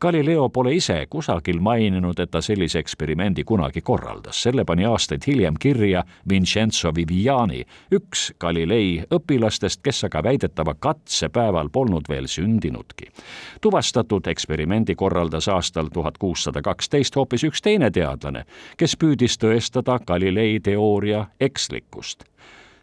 Galileo 0.00 0.48
pole 0.48 0.74
ise 0.74 1.06
kusagil 1.10 1.58
maininud, 1.60 2.20
et 2.22 2.30
ta 2.30 2.38
sellise 2.40 2.78
eksperimendi 2.78 3.42
kunagi 3.44 3.80
korraldas, 3.82 4.42
selle 4.42 4.64
pani 4.64 4.84
aastaid 4.86 5.26
hiljem 5.26 5.56
kirja 5.58 6.04
Vincenzo 6.28 6.92
Viviani, 6.94 7.64
üks 7.92 8.28
Galilei 8.40 9.02
õpilastest, 9.14 9.82
kes 9.82 10.04
aga 10.06 10.22
väidetava 10.22 10.76
katsepäeval 10.78 11.72
polnud 11.74 12.06
veel 12.08 12.30
sündinudki. 12.30 13.10
tuvastatud 13.60 14.26
eksperimendi 14.26 14.94
korraldas 14.94 15.48
aastal 15.48 15.90
tuhat 15.92 16.18
kuussada 16.18 16.62
kaksteist 16.62 17.16
hoopis 17.16 17.44
üks 17.44 17.62
teine 17.62 17.90
teadlane, 17.90 18.44
kes 18.76 18.96
püüdis 18.96 19.38
tõestada 19.38 19.98
Galilei 20.06 20.60
teooria 20.60 21.26
ekslikkust 21.40 22.24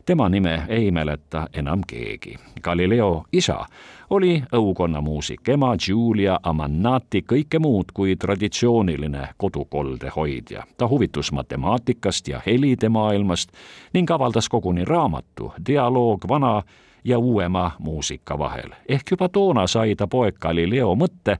tema 0.05 0.29
nime 0.29 0.63
ei 0.67 0.91
mäleta 0.91 1.47
enam 1.53 1.81
keegi. 1.87 2.35
Galileo 2.63 3.25
isa 3.33 3.65
oli 4.09 4.43
õukonnamuusik, 4.53 5.49
ema 5.49 5.75
Giulia 5.85 6.39
Amannati 6.43 7.23
kõike 7.33 7.59
muud 7.59 7.91
kui 7.93 8.15
traditsiooniline 8.15 9.27
kodukolde 9.37 10.11
hoidja. 10.15 10.63
ta 10.77 10.87
huvitus 10.87 11.31
matemaatikast 11.31 12.27
ja 12.27 12.41
helide 12.45 12.89
maailmast 12.89 13.49
ning 13.93 14.11
avaldas 14.11 14.49
koguni 14.49 14.85
raamatu 14.85 15.53
Dialoog 15.67 16.29
vana 16.29 16.63
ja 17.03 17.19
uuema 17.19 17.71
muusika 17.79 18.39
vahel. 18.39 18.69
ehk 18.89 19.11
juba 19.11 19.29
toona 19.29 19.67
sai 19.67 19.95
ta 19.95 20.07
poeg 20.07 20.35
Galileo 20.39 20.95
mõtte, 20.95 21.37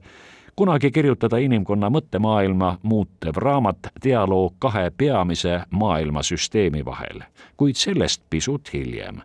kunagi 0.56 0.90
kirjutada 0.90 1.36
inimkonna 1.36 1.90
mõttemaailma 1.92 2.78
muutev 2.82 3.36
raamat 3.36 3.90
Dialoog 4.04 4.54
kahe 4.58 4.90
peamise 4.96 5.60
maailmasüsteemi 5.70 6.84
vahel, 6.84 7.20
kuid 7.56 7.76
sellest 7.76 8.22
pisut 8.30 8.72
hiljem. 8.72 9.20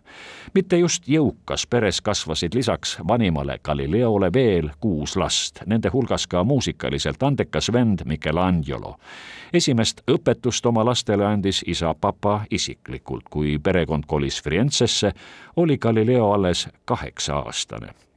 mitte 0.54 0.76
just 0.78 1.08
jõukas 1.08 1.66
peres 1.70 2.00
kasvasid 2.00 2.54
lisaks 2.54 2.98
vanimale 3.08 3.58
Galileole 3.64 4.32
veel 4.32 4.70
kuus 4.80 5.16
last, 5.16 5.62
nende 5.66 5.88
hulgas 5.88 6.26
ka 6.26 6.44
muusikaliselt 6.44 7.22
andekas 7.22 7.72
vend 7.72 8.04
Michelangelo. 8.04 8.96
esimest 9.52 10.00
õpetust 10.10 10.66
oma 10.66 10.84
lastele 10.84 11.26
andis 11.26 11.64
isa 11.66 11.94
papa 11.94 12.40
isiklikult, 12.50 13.24
kui 13.30 13.58
perekond 13.58 14.04
kolis 14.06 14.42
Firenzesse, 14.42 15.12
oli 15.56 15.78
Galileo 15.78 16.32
alles 16.32 16.68
kaheksa-aastane 16.84 18.11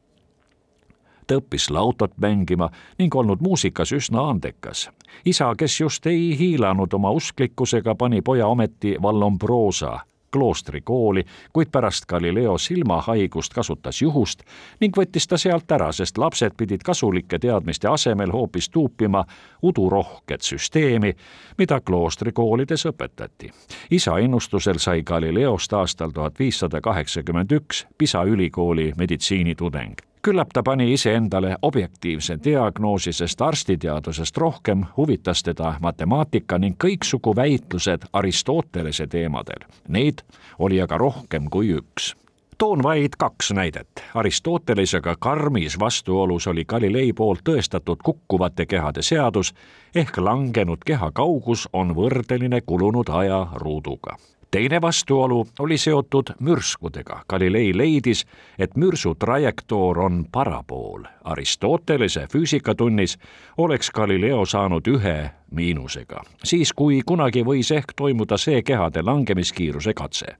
ta 1.27 1.39
õppis 1.39 1.69
lautot 1.69 2.17
mängima 2.17 2.69
ning 2.97 3.15
olnud 3.15 3.41
muusikas 3.41 3.91
üsna 3.91 4.29
andekas. 4.29 4.89
isa, 5.25 5.53
kes 5.57 5.79
just 5.79 6.05
ei 6.07 6.35
hiilanud 6.39 6.93
oma 6.93 7.11
usklikkusega, 7.11 7.95
pani 7.95 8.21
poja 8.21 8.47
ometi 8.47 8.97
Vallombrosa 9.01 9.99
kloostrikooli, 10.35 11.23
kuid 11.53 11.67
pärast 11.71 12.05
Galileo 12.05 12.57
silmahaigust 12.57 13.53
kasutas 13.53 14.01
juhust 14.01 14.41
ning 14.79 14.97
võttis 14.97 15.29
ta 15.31 15.37
sealt 15.39 15.71
ära, 15.71 15.91
sest 15.95 16.17
lapsed 16.19 16.57
pidid 16.59 16.83
kasulike 16.83 17.39
teadmiste 17.39 17.87
asemel 17.87 18.33
hoopis 18.35 18.67
tuupima 18.69 19.23
udurohket 19.63 20.43
süsteemi, 20.43 21.13
mida 21.57 21.79
kloostrikoolides 21.79 22.83
õpetati. 22.91 23.51
isa 23.91 24.17
ennustusel 24.19 24.79
sai 24.79 25.03
Galileost 25.03 25.73
aastal 25.73 26.11
tuhat 26.11 26.39
viissada 26.39 26.81
kaheksakümmend 26.81 27.51
üks 27.51 27.85
Pisa 27.97 28.23
ülikooli 28.23 28.91
meditsiinitudeng 28.97 30.03
küllap 30.25 30.49
ta 30.53 30.63
pani 30.63 30.93
iseendale 30.93 31.55
objektiivse 31.61 32.37
diagnoosi, 32.43 33.13
sest 33.13 33.41
arstiteadusest 33.41 34.37
rohkem 34.37 34.85
huvitas 34.97 35.43
teda 35.43 35.75
matemaatika 35.81 36.57
ning 36.57 36.77
kõiksugu 36.83 37.35
väitlused 37.35 38.07
Aristotelese 38.13 39.07
teemadel. 39.07 39.67
Neid 39.87 40.25
oli 40.59 40.81
aga 40.81 40.97
rohkem 40.97 41.49
kui 41.53 41.75
üks 41.77 42.15
toon 42.57 42.83
vaid 42.83 43.19
kaks 43.19 43.51
näidet. 43.51 44.03
Aristotelesega 44.13 45.15
karmis 45.19 45.79
vastuolus 45.79 46.47
oli 46.47 46.65
Galilei 46.65 47.13
poolt 47.13 47.43
tõestatud 47.49 48.01
kukkuvate 48.03 48.65
kehade 48.65 49.01
seadus 49.01 49.53
ehk 49.95 50.17
langenud 50.17 50.81
keha 50.85 51.11
kaugus 51.11 51.67
on 51.73 51.93
võrdeline 51.95 52.61
kulunud 52.65 53.11
aja 53.13 53.47
ruuduga 53.61 54.17
teine 54.55 54.81
vastuolu 54.81 55.47
oli 55.59 55.77
seotud 55.77 56.29
mürskudega. 56.39 57.21
Galilei 57.29 57.77
leidis, 57.77 58.25
et 58.59 58.75
mürsu 58.75 59.15
trajektoor 59.15 59.99
on 59.99 60.25
parabool. 60.31 61.03
Aristotelese 61.23 62.27
füüsikatunnis 62.31 63.17
oleks 63.57 63.91
Galileo 63.91 64.45
saanud 64.45 64.87
ühe 64.87 65.31
miinusega, 65.51 66.21
siis 66.43 66.71
kui 66.73 67.01
kunagi 67.05 67.43
võis 67.43 67.73
ehk 67.75 67.91
toimuda 67.95 68.37
see 68.39 68.61
kehade 68.61 69.03
langemiskiiruse 69.03 69.93
katse. 69.93 70.37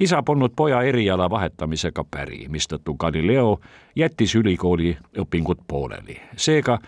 isa 0.00 0.22
polnud 0.22 0.54
poja 0.56 0.82
eriala 0.82 1.30
vahetamisega 1.30 2.04
päri, 2.10 2.46
mistõttu 2.48 2.94
Galileo 2.94 3.58
jättis 3.96 4.34
ülikooli 4.34 4.96
õpingud 5.18 5.66
pooleli. 5.66 6.20
seega 6.36 6.78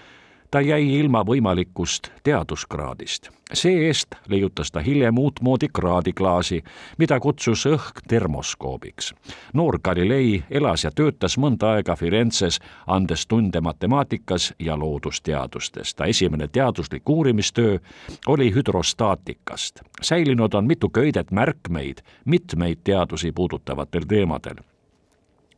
ta 0.51 0.61
jäi 0.61 0.99
ilma 0.99 1.23
võimalikust 1.27 2.11
teaduskraadist. 2.23 3.29
see-eest 3.53 4.15
leiutas 4.29 4.71
ta 4.71 4.81
hiljem 4.81 5.19
uutmoodi 5.19 5.69
kraadiklaasi, 5.73 6.63
mida 6.99 7.21
kutsus 7.21 7.67
õhk 7.67 8.03
termoskoobiks. 8.09 9.15
noor 9.53 9.79
Galilei 9.85 10.43
elas 10.51 10.85
ja 10.85 10.91
töötas 10.91 11.39
mõnda 11.39 11.75
aega 11.75 11.97
Firenzes, 11.97 12.61
andes 12.87 13.27
tunde 13.27 13.61
matemaatikas 13.61 14.55
ja 14.59 14.79
loodusteadustes. 14.79 15.95
ta 15.95 16.05
esimene 16.05 16.49
teaduslik 16.49 17.09
uurimistöö 17.09 17.79
oli 18.27 18.55
hüdrostaatikast. 18.55 19.81
säilinud 20.03 20.55
on 20.55 20.67
mitu 20.67 20.89
köidet 20.89 21.31
märkmeid 21.31 21.99
mitmeid 22.25 22.79
teadusi 22.85 23.33
puudutavatel 23.33 24.03
teemadel 24.09 24.70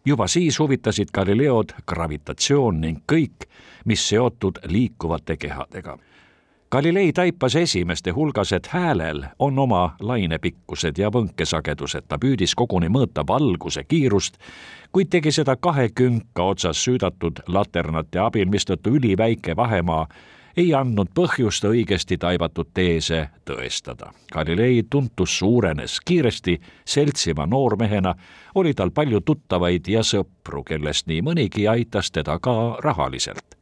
juba 0.04 0.26
siis 0.26 0.58
huvitasid 0.58 1.08
Galileod 1.14 1.74
gravitatsioon 1.88 2.80
ning 2.80 3.02
kõik, 3.12 3.46
mis 3.84 4.08
seotud 4.08 4.58
liikuvate 4.68 5.36
kehadega. 5.36 5.98
Galilei 6.72 7.12
taipas 7.12 7.56
esimeste 7.56 8.10
hulgas, 8.10 8.52
et 8.52 8.66
häälel 8.66 9.24
on 9.38 9.58
oma 9.58 9.96
lainepikkused 10.00 10.98
ja 10.98 11.10
võnkesagedused, 11.12 12.06
ta 12.08 12.16
püüdis 12.18 12.54
koguni 12.56 12.88
mõõta 12.88 13.26
valguse 13.28 13.84
kiirust, 13.84 14.38
kuid 14.92 15.10
tegi 15.12 15.32
seda 15.36 15.56
kahe 15.56 15.90
künka 15.94 16.46
otsas 16.54 16.80
süüdatud 16.84 17.42
laternate 17.46 18.18
abil, 18.24 18.48
mistõttu 18.48 18.96
üliväike 18.96 19.56
vahemaa 19.56 20.06
ei 20.56 20.74
andnud 20.74 21.12
põhjust 21.14 21.64
õigesti 21.64 22.18
taibatud 22.18 22.72
teese 22.74 23.28
tõestada. 23.48 24.12
Galilei 24.32 24.82
tuntus 24.90 25.38
suurenes 25.38 26.00
kiiresti, 26.04 26.58
seltsima 26.84 27.46
noormehena 27.46 28.14
oli 28.54 28.74
tal 28.74 28.90
palju 28.90 29.20
tuttavaid 29.20 29.88
ja 29.88 30.02
sõpru, 30.02 30.64
kellest 30.64 31.06
nii 31.06 31.22
mõnigi 31.22 31.68
aitas 31.68 32.10
teda 32.10 32.38
ka 32.38 32.76
rahaliselt 32.84 33.56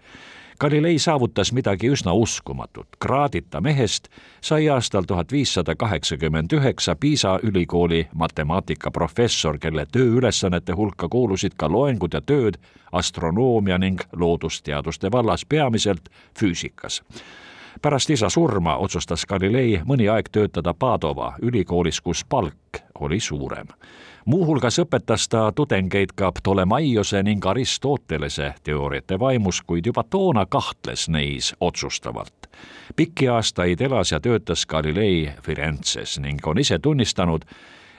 Galilei 0.60 0.98
saavutas 0.98 1.52
midagi 1.52 1.88
üsna 1.88 2.12
uskumatut. 2.12 2.86
kraadita 2.98 3.60
mehest 3.60 4.08
sai 4.40 4.68
aastal 4.68 5.02
tuhat 5.02 5.32
viissada 5.32 5.74
kaheksakümmend 5.74 6.52
üheksa 6.52 6.96
Piisa 7.00 7.38
ülikooli 7.42 8.08
matemaatikaprofessor, 8.14 9.58
kelle 9.58 9.86
tööülesannete 9.92 10.72
hulka 10.72 11.08
kuulusid 11.08 11.56
ka 11.56 11.72
loengud 11.72 12.12
ja 12.12 12.20
tööd 12.20 12.60
astronoomia 12.92 13.78
ning 13.78 14.00
loodusteaduste 14.12 15.12
vallas, 15.12 15.44
peamiselt 15.44 16.08
füüsikas 16.40 17.02
pärast 17.82 18.10
isa 18.10 18.28
surma 18.28 18.76
otsustas 18.76 19.26
Galilei 19.26 19.80
mõni 19.86 20.08
aeg 20.12 20.28
töötada 20.28 20.74
Padova 20.74 21.34
ülikoolis, 21.42 22.00
kus 22.00 22.24
palk 22.24 22.82
oli 23.00 23.20
suurem. 23.20 23.66
Muuhulgas 24.24 24.78
õpetas 24.78 25.28
ta 25.28 25.52
tudengeid 25.52 26.12
ka 26.14 26.33
Ptolemaiose 26.33 27.22
ning 27.22 27.46
Aristotelese 27.46 28.54
teooriate 28.64 29.18
vaimus, 29.18 29.62
kuid 29.62 29.87
juba 29.87 30.04
toona 30.11 30.46
kahtles 30.46 31.09
neis 31.09 31.54
otsustavalt. 31.61 32.46
pikki 32.96 33.28
aastaid 33.28 33.80
elas 33.80 34.12
ja 34.12 34.20
töötas 34.20 34.66
Galilei 34.66 35.30
Firenzes 35.42 36.18
ning 36.18 36.46
on 36.46 36.59
ise 36.59 36.78
tunnistanud, 36.78 37.44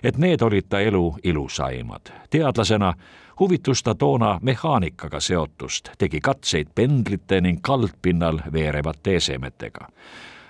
et 0.04 0.18
need 0.18 0.42
olid 0.42 0.66
ta 0.70 0.80
elu 0.80 1.16
ilusaimad. 1.24 2.02
teadlasena 2.30 2.94
huvitus 3.40 3.84
ta 3.84 3.96
toona 3.96 4.40
mehaanikaga 4.42 5.20
seotust, 5.20 5.90
tegi 5.98 6.20
katseid 6.22 6.68
pendlite 6.76 7.42
ning 7.42 7.60
kaldpinnal 7.62 8.40
veerevate 8.54 9.16
esemetega. 9.16 9.88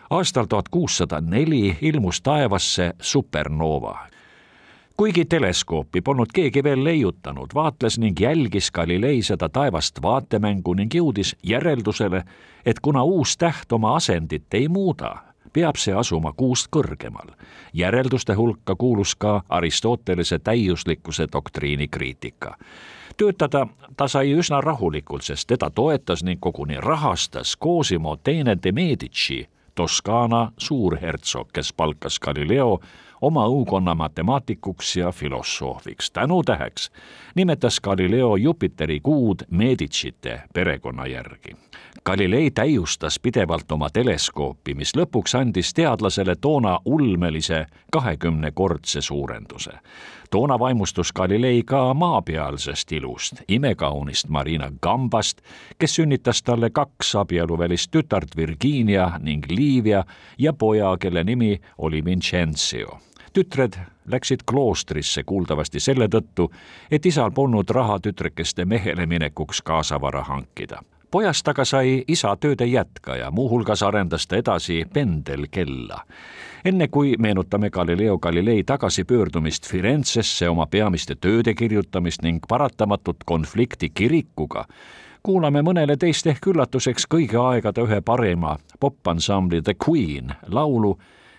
aastal 0.09 0.45
tuhat 0.45 0.69
kuussada 0.69 1.21
neli 1.21 1.77
ilmus 1.81 2.21
taevasse 2.21 2.93
supernova, 3.01 3.99
kuigi 5.01 5.25
teleskoopi 5.25 6.01
polnud 6.01 6.29
keegi 6.33 6.61
veel 6.63 6.83
leiutanud, 6.83 7.49
vaatles 7.55 7.95
ning 7.99 8.19
jälgis 8.19 8.71
Galilei 8.71 9.23
seda 9.25 9.47
taevast 9.49 9.97
vaatemängu 10.01 10.75
ning 10.77 10.93
jõudis 10.93 11.31
järeldusele, 11.43 12.21
et 12.65 12.79
kuna 12.79 13.01
uus 13.03 13.33
täht 13.37 13.73
oma 13.73 13.95
asendit 13.95 14.53
ei 14.53 14.67
muuda, 14.67 15.15
peab 15.53 15.81
see 15.81 15.95
asuma 15.97 16.33
kuust 16.37 16.69
kõrgemal. 16.77 17.33
järelduste 17.73 18.33
hulka 18.33 18.75
kuulus 18.75 19.15
ka 19.15 19.41
Aristotelese 19.49 20.39
täiuslikkuse 20.39 21.27
doktriini 21.33 21.87
kriitika 21.87 22.57
töötada 23.17 23.67
ta 23.97 24.07
sai 24.07 24.37
üsna 24.37 24.61
rahulikult, 24.61 25.23
sest 25.23 25.47
teda 25.47 25.69
toetas 25.69 26.23
ning 26.23 26.39
koguni 26.39 26.77
rahastas 26.77 27.57
Cosimo 27.57 28.17
teine 28.17 28.57
de 28.63 28.71
Medici, 28.71 29.49
Toskaana 29.75 30.51
suurhertsog, 30.57 31.47
kes 31.53 31.73
palkas 31.73 32.19
Galileo 32.19 32.79
oma 33.21 33.45
õukonna 33.47 33.95
matemaatikuks 33.95 34.95
ja 34.95 35.11
filosoofiks. 35.11 36.11
tänutäheks 36.11 36.91
nimetas 37.35 37.79
Galileo 37.79 38.35
Jupiteri 38.35 38.99
kuud 38.99 39.41
Medicite 39.49 40.41
perekonna 40.53 41.07
järgi. 41.07 41.55
Galilei 42.05 42.51
täiustas 42.51 43.19
pidevalt 43.19 43.71
oma 43.71 43.89
teleskoopi, 43.89 44.73
mis 44.73 44.95
lõpuks 44.97 45.35
andis 45.37 45.73
teadlasele 45.73 46.35
toona 46.35 46.79
ulmelise 46.85 47.65
kahekümnekordse 47.91 49.01
suurenduse. 49.01 49.71
toona 50.31 50.59
vaimustus 50.59 51.13
Galilei 51.13 51.63
ka 51.63 51.93
maapealsest 51.93 52.91
ilust, 52.91 53.33
imekaunist 53.47 54.29
Marina 54.29 54.71
Gambast, 54.81 55.41
kes 55.77 55.95
sünnitas 55.95 56.43
talle 56.43 56.69
kaks 56.69 57.15
abieluvälist 57.15 57.91
tütart 57.91 58.37
Virginia 58.37 59.11
ning 59.19 59.45
Livia 59.49 60.03
ja 60.37 60.53
poja, 60.53 60.97
kelle 60.97 61.23
nimi 61.23 61.61
oli 61.77 62.05
Vincenzo 62.05 63.10
tütred 63.33 63.77
läksid 64.11 64.43
kloostrisse 64.45 65.23
kuuldavasti 65.23 65.79
selle 65.79 66.07
tõttu, 66.07 66.51
et 66.91 67.05
isal 67.05 67.31
polnud 67.31 67.69
raha 67.69 67.99
tütrekeste 67.99 68.65
mehele 68.65 69.05
minekuks 69.05 69.61
kaasavara 69.61 70.23
hankida 70.23 70.81
pojast 71.11 71.47
aga 71.47 71.65
sai 71.67 72.03
isa 72.07 72.31
tööde 72.39 72.65
jätkaja, 72.65 73.31
muuhulgas 73.31 73.83
arendas 73.83 74.27
ta 74.27 74.37
edasi 74.39 74.85
pendelkella. 74.93 76.05
enne 76.65 76.87
kui 76.87 77.15
meenutame 77.19 77.69
Galileo 77.69 78.17
Galilei 78.19 78.63
tagasipöördumist 78.63 79.67
Firenzesse 79.67 80.49
oma 80.49 80.65
peamiste 80.65 81.15
tööde 81.15 81.53
kirjutamist 81.53 82.21
ning 82.21 82.39
paratamatut 82.47 83.23
konflikti 83.25 83.89
kirikuga, 83.89 84.65
kuulame 85.23 85.61
mõnele 85.61 85.97
teist 85.97 86.27
ehk 86.27 86.47
üllatuseks 86.47 87.07
kõigi 87.07 87.37
aegade 87.37 87.81
ühe 87.81 88.01
parima 88.01 88.57
popansambli 88.79 89.61
The 89.61 89.75
Queen 89.87 90.31
laulu 90.47 90.97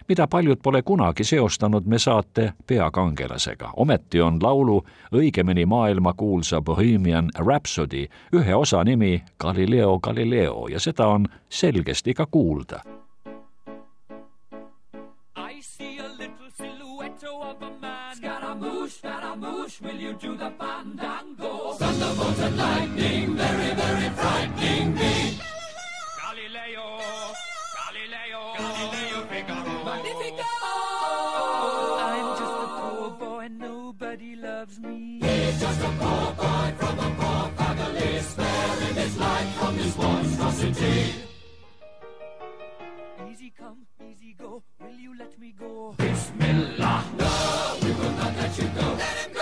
mida 0.09 0.27
paljud 0.27 0.59
pole 0.63 0.83
kunagi 0.83 1.25
seostanud 1.25 1.87
me 1.87 1.99
saate 1.99 2.53
peakangelasega. 2.67 3.71
ometi 3.77 4.21
on 4.21 4.39
laulu, 4.43 4.85
õigemini 5.13 5.67
maailmakuulsa 5.67 6.61
Bohemian 6.63 7.31
Rhapsody 7.39 8.07
ühe 8.33 8.55
osa 8.55 8.85
nimi 8.85 9.23
Galileo 9.41 9.99
Galileo 9.99 10.69
ja 10.69 10.81
seda 10.81 11.07
on 11.07 11.27
selgesti 11.49 12.15
ka 12.15 12.27
kuulda. 12.27 12.81
I 15.37 15.63
see 15.63 15.99
a 15.99 16.09
little 16.19 16.51
silhouette 16.57 17.27
of 17.27 17.63
a 17.63 17.71
man. 17.81 18.17
Scaramouche, 18.17 18.91
Scaramouche, 18.91 19.81
will 19.83 20.01
you 20.01 20.13
do 20.13 20.37
the 20.37 20.53
fandango? 20.59 21.75
Thunderbolt 21.79 22.39
and 22.39 22.57
lightning, 22.57 23.37
very, 23.37 23.75
very 23.75 24.11
frightening 24.11 24.95
me. 24.95 25.52
Magnifico! 29.93 30.51
I'm 32.09 32.29
just 32.39 32.57
a 32.65 32.67
poor 32.79 33.11
boy, 33.11 33.49
nobody 33.51 34.37
loves 34.37 34.81
me. 34.81 35.21
He's 35.23 35.61
just 35.61 35.81
a 35.81 35.91
poor 36.01 36.33
boy 36.33 36.73
from 36.79 36.99
a 36.99 37.11
poor 37.19 37.51
family, 37.59 38.21
sparing 38.21 38.95
his 38.95 39.19
life 39.19 39.55
from 39.59 39.77
this 39.77 39.97
monstrosity. 39.99 41.15
Easy 43.31 43.53
come, 43.59 43.87
easy 44.11 44.35
go, 44.39 44.63
will 44.81 44.99
you 44.99 45.19
let 45.19 45.39
me 45.39 45.53
go? 45.59 45.95
Bismillah, 45.99 47.05
no, 47.19 47.77
we 47.83 47.91
will 47.93 48.13
not 48.13 48.37
let 48.37 48.59
you 48.59 48.69
go. 48.69 48.95
Let 48.95 49.17
him 49.19 49.33
go! 49.35 49.42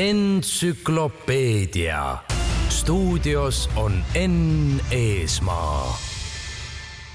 Entsüklopeedia. 0.00 2.16
stuudios 2.68 3.70
on 3.76 3.92
Enn 4.14 4.80
Eesmaa 4.90 5.98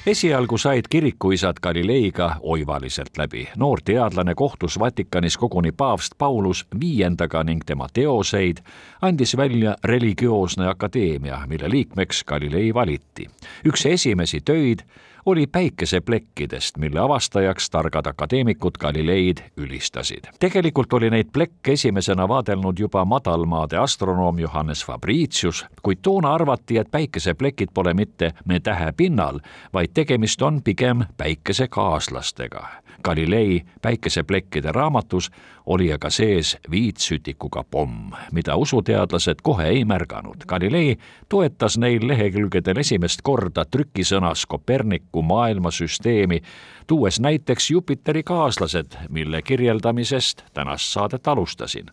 esialgu 0.08 0.58
said 0.58 0.84
kirikuisad 0.90 1.56
Galileiga 1.62 2.36
oivaliselt 2.42 3.18
läbi. 3.18 3.48
noor 3.58 3.80
teadlane 3.86 4.36
kohtus 4.36 4.80
Vatikanis 4.80 5.38
koguni 5.38 5.72
paavst 5.72 6.14
Paulus 6.18 6.68
viiendaga 6.80 7.44
ning 7.44 7.62
tema 7.66 7.88
teoseid 7.94 8.58
andis 9.02 9.38
välja 9.38 9.76
religioosne 9.84 10.68
akadeemia, 10.68 11.42
mille 11.48 11.70
liikmeks 11.70 12.24
Galilei 12.24 12.74
valiti. 12.74 13.28
üks 13.68 13.86
esimesi 13.86 14.42
töid 14.42 14.80
oli 15.26 15.48
päikeseplekkidest, 15.48 16.78
mille 16.78 17.00
avastajaks 17.00 17.70
targad 17.70 18.06
akadeemikud 18.06 18.72
Galileid 18.80 19.38
ülistasid. 19.58 20.24
tegelikult 20.40 20.94
oli 20.94 21.10
neid 21.10 21.28
plekke 21.34 21.72
esimesena 21.72 22.28
vaadelnud 22.28 22.80
juba 22.80 23.06
madalmaade 23.06 23.78
astronoom 23.78 24.40
Johannes 24.40 24.86
Fabricius, 24.86 25.66
kuid 25.82 25.98
toona 26.02 26.34
arvati, 26.34 26.78
et 26.78 26.92
päikeseplekid 26.92 27.70
pole 27.74 27.94
mitte 27.94 28.34
me 28.46 28.60
tähe 28.60 28.92
pinnal, 28.92 29.40
vaid 29.74 29.90
tegemist 29.94 30.42
on 30.42 30.64
pigem 30.64 31.06
päikesekaaslastega. 31.18 32.68
Galilei 33.04 33.62
päikeseplekkide 33.82 34.72
raamatus 34.72 35.32
oli 35.66 35.94
aga 35.94 36.10
sees 36.10 36.58
viitsütikuga 36.72 37.64
pomm, 37.72 38.12
mida 38.32 38.56
usuteadlased 38.56 39.42
kohe 39.44 39.68
ei 39.68 39.86
märganud. 39.86 40.46
Galilei 40.48 40.98
toetas 41.30 41.78
neil 41.78 42.08
lehekülgedel 42.08 42.78
esimest 42.78 43.22
korda 43.24 43.66
trükisõnas 43.66 44.46
Koperniku 44.46 45.22
maailmasüsteemi, 45.22 46.42
tuues 46.88 47.20
näiteks 47.20 47.72
Jupiteri 47.72 48.24
kaaslased, 48.24 48.98
mille 49.10 49.42
kirjeldamisest 49.42 50.44
tänast 50.54 50.94
saadet 50.94 51.28
alustasin. 51.28 51.86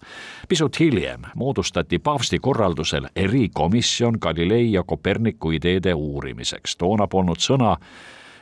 pisut 0.48 0.80
hiljem 0.80 1.22
moodustati 1.34 1.98
paavsti 1.98 2.38
korraldusel 2.38 3.08
erikomisjon 3.16 4.18
Galilei 4.20 4.72
ja 4.72 4.82
Koperniku 4.82 5.50
ideede 5.50 5.94
uurimiseks. 5.94 6.76
toona 6.76 7.06
polnud 7.06 7.38
sõna 7.38 7.76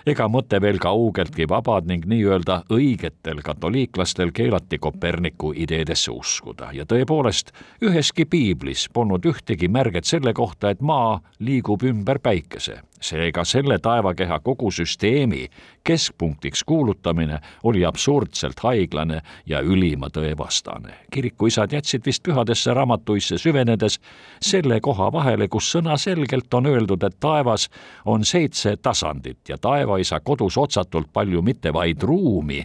ega 0.06 0.28
mõte 0.28 0.60
veel 0.62 0.78
kaugeltki 0.82 1.48
vabad 1.48 1.88
ning 1.90 2.06
nii-öelda 2.08 2.62
õigetel 2.72 3.42
katoliiklastel 3.44 4.32
keelati 4.32 4.78
Koperniku 4.78 5.52
ideedesse 5.56 6.12
uskuda. 6.12 6.70
Ja 6.72 6.86
tõepoolest, 6.88 7.52
üheski 7.84 8.24
piiblis 8.24 8.88
polnud 8.92 9.26
ühtegi 9.26 9.68
märget 9.68 10.08
selle 10.08 10.32
kohta, 10.32 10.70
et 10.70 10.80
maa 10.80 11.20
liigub 11.40 11.82
ümber 11.84 12.18
päikese 12.18 12.80
seega 13.00 13.44
selle 13.44 13.78
taevakeha 13.78 14.40
kogu 14.40 14.70
süsteemi 14.70 15.48
keskpunktiks 15.84 16.64
kuulutamine 16.64 17.38
oli 17.62 17.84
absurdselt 17.84 18.60
haiglane 18.62 19.22
ja 19.46 19.60
ülima 19.60 20.08
tõevastane. 20.08 20.92
kirikuisad 21.10 21.72
jätsid 21.72 22.02
vist 22.06 22.22
pühadesse 22.22 22.74
raamatuisse 22.74 23.38
süvenedes 23.38 24.00
selle 24.40 24.80
koha 24.80 25.12
vahele, 25.12 25.48
kus 25.48 25.72
sõnaselgelt 25.76 26.54
on 26.54 26.66
öeldud, 26.66 27.02
et 27.02 27.20
taevas 27.20 27.68
on 28.04 28.24
seitse 28.24 28.76
tasandit 28.76 29.48
ja 29.48 29.58
taevaisa 29.58 30.20
kodus 30.20 30.58
otsatult 30.58 31.12
palju 31.12 31.42
mitte 31.42 31.72
vaid 31.72 32.02
ruumi, 32.02 32.64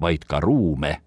vaid 0.00 0.24
ka 0.28 0.40
ruume 0.40 1.05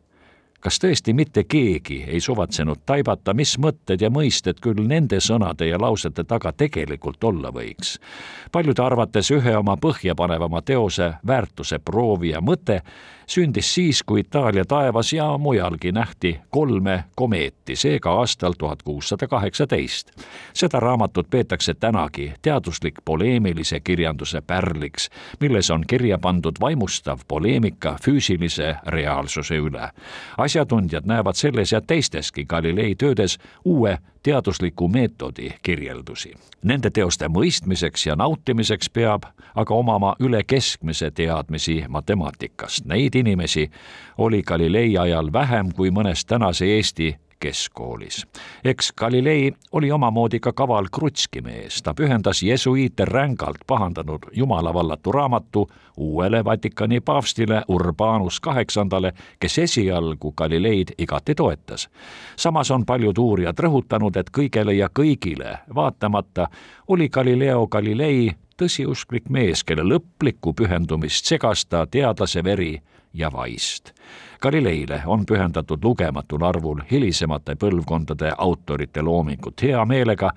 kas 0.60 0.80
tõesti 0.80 1.14
mitte 1.16 1.44
keegi 1.44 2.04
ei 2.08 2.20
suvatsenud 2.22 2.82
taibata, 2.86 3.34
mis 3.34 3.56
mõtted 3.62 4.02
ja 4.02 4.10
mõisted 4.12 4.60
küll 4.64 4.82
nende 4.88 5.22
sõnade 5.24 5.70
ja 5.70 5.80
lausete 5.80 6.24
taga 6.24 6.52
tegelikult 6.52 7.24
olla 7.24 7.52
võiks? 7.56 7.98
paljude 8.52 8.84
arvates 8.84 9.32
ühe 9.32 9.56
oma 9.58 9.78
põhjapanevama 9.78 10.62
teose 10.66 11.14
väärtuse 11.28 11.80
proovija 11.80 12.42
mõte 12.42 12.82
sündis 13.30 13.74
siis, 13.74 14.04
kui 14.04 14.20
Itaalia 14.20 14.66
taevas 14.66 15.14
ja 15.14 15.38
mujalgi 15.38 15.92
nähti 15.92 16.40
kolme 16.50 17.04
komeeti, 17.16 17.76
seega 17.76 18.12
aastal 18.12 18.54
tuhat 18.58 18.84
kuussada 18.84 19.28
kaheksateist. 19.28 20.12
seda 20.54 20.80
raamatut 20.80 21.30
peetakse 21.30 21.74
tänagi 21.74 22.34
teaduslik 22.42 22.96
poleemilise 23.06 23.80
kirjanduse 23.80 24.42
pärliks, 24.42 25.10
milles 25.40 25.72
on 25.72 25.84
kirja 25.88 26.18
pandud 26.18 26.56
vaimustav 26.60 27.20
poleemika 27.28 27.96
füüsilise 28.06 28.76
reaalsuse 28.88 29.58
üle 29.58 29.90
asjatundjad 30.38 31.06
näevad 31.06 31.36
selles 31.36 31.72
ja 31.72 31.82
teisteski 31.82 32.46
Galilei 32.46 32.96
töödes 32.96 33.38
uue 33.66 33.98
teadusliku 34.24 34.88
meetodi 34.88 35.50
kirjeldusi. 35.64 36.34
Nende 36.64 36.90
teoste 36.90 37.28
mõistmiseks 37.28 38.06
ja 38.08 38.16
nautimiseks 38.16 38.90
peab 38.90 39.24
aga 39.56 39.74
omama 39.74 40.16
üle 40.20 40.44
keskmise 40.44 41.12
teadmisi 41.12 41.84
matemaatikast. 41.88 42.86
Neid 42.86 43.16
inimesi 43.16 43.72
oli 44.18 44.44
Galilei 44.44 44.98
ajal 44.98 45.34
vähem 45.34 45.74
kui 45.76 45.90
mõnes 45.90 46.26
tänase 46.26 46.66
Eesti 46.66 47.16
keskkoolis. 47.40 48.28
eks 48.64 48.94
Galilei 48.94 49.52
oli 49.72 49.92
omamoodi 49.92 50.40
ka 50.40 50.54
kaval 50.54 50.86
krutskimees, 50.92 51.82
ta 51.82 51.94
pühendas 51.94 52.44
jesuiite 52.44 53.06
rängalt 53.06 53.58
pahandanud 53.68 54.20
jumalavallatu 54.32 55.12
raamatu 55.12 55.70
uuele 55.98 56.46
Vatikani 56.46 57.00
paavstile 57.00 57.62
Urbanus 57.68 58.40
kaheksandale, 58.40 59.14
kes 59.40 59.58
esialgu 59.60 60.32
Galileid 60.32 60.88
igati 60.98 61.36
toetas. 61.36 61.90
samas 62.36 62.72
on 62.72 62.86
paljud 62.86 63.18
uurijad 63.18 63.60
rõhutanud, 63.60 64.18
et 64.18 64.30
kõigele 64.38 64.74
ja 64.74 64.90
kõigile 65.00 65.58
vaatamata 65.76 66.48
oli 66.88 67.10
Galileo 67.10 67.68
Galilei 67.68 68.32
tõsiusklik 68.60 69.30
mees, 69.30 69.64
kelle 69.64 69.84
lõplikku 69.88 70.54
pühendumist 70.54 71.26
segas 71.26 71.66
ta 71.66 71.86
teadlase 71.88 72.44
veri 72.44 72.74
ja 73.14 73.32
vaist. 73.32 73.94
Galileile 74.42 75.02
on 75.06 75.26
pühendatud 75.26 75.84
lugematul 75.84 76.44
arvul 76.44 76.82
hilisemate 76.92 77.56
põlvkondade 77.56 78.32
autorite 78.38 79.02
loomingut. 79.02 79.62
hea 79.62 79.86
meelega 79.86 80.32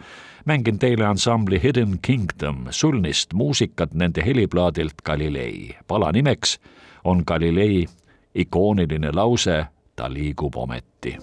mängin 0.45 0.79
teile 0.79 1.07
ansambli 1.07 1.63
Hidden 1.63 1.99
Kingdom 2.03 2.67
sulnist 2.71 3.33
muusikat 3.35 3.95
nende 3.95 4.25
heliplaadilt 4.25 5.03
Galilei. 5.05 5.77
pala 5.87 6.13
nimeks 6.13 6.59
on 7.05 7.23
Galilei 7.27 7.87
ikooniline 8.35 9.13
lause 9.13 9.67
Ta 9.97 10.13
liigub 10.13 10.57
ometi 10.57 11.17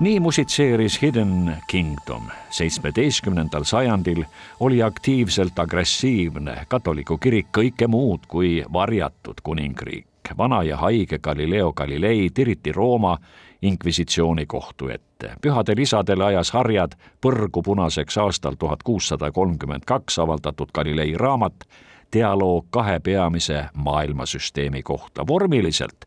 nii 0.00 0.20
musitseeris 0.20 1.02
Hidden 1.02 1.56
Kingdom. 1.68 2.22
seitsmeteistkümnendal 2.50 3.64
sajandil 3.64 4.24
oli 4.60 4.82
aktiivselt 4.82 5.58
agressiivne 5.58 6.56
katoliku 6.68 7.18
kirik 7.18 7.46
kõike 7.58 7.86
muud 7.88 8.24
kui 8.28 8.64
varjatud 8.72 9.40
kuningriik. 9.42 10.06
vana 10.38 10.62
ja 10.62 10.76
haige 10.76 11.18
Galileo 11.18 11.72
Galilei 11.72 12.30
tiriti 12.34 12.72
Rooma 12.72 13.18
inkvisitsiooni 13.62 14.46
kohtu 14.46 14.88
ette. 14.88 15.34
pühadel 15.42 15.78
isadel 15.78 16.20
ajas 16.20 16.50
harjad 16.50 16.92
põrgu 17.26 17.62
punaseks 17.62 18.18
aastal 18.18 18.54
tuhat 18.54 18.82
kuussada 18.82 19.32
kolmkümmend 19.32 19.82
kaks 19.86 20.18
avaldatud 20.18 20.68
Galilei 20.74 21.14
raamat 21.16 21.54
dialoog 22.12 22.66
kahe 22.70 22.98
peamise 23.00 23.64
maailmasüsteemi 23.74 24.82
kohta. 24.82 25.26
vormiliselt 25.26 26.04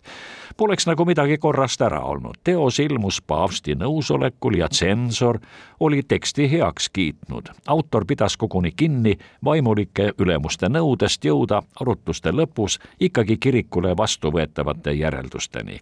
poleks 0.58 0.88
nagu 0.88 1.06
midagi 1.06 1.38
korrast 1.38 1.82
ära 1.82 2.02
olnud. 2.02 2.36
teos 2.44 2.80
ilmus 2.80 3.22
paavsti 3.22 3.76
nõusolekul 3.76 4.58
ja 4.58 4.70
tsensor 4.70 5.40
oli 5.80 6.04
teksti 6.04 6.52
heaks 6.52 6.90
kiitnud. 6.90 7.50
autor 7.68 8.06
pidas 8.06 8.38
koguni 8.38 8.72
kinni 8.72 9.18
vaimulike 9.44 10.14
ülemuste 10.20 10.70
nõudest 10.70 11.26
jõuda 11.26 11.62
arutluste 11.82 12.32
lõpus 12.32 12.80
ikkagi 13.00 13.38
kirikule 13.38 13.98
vastuvõetavate 13.98 14.92
järeldusteni 14.92 15.80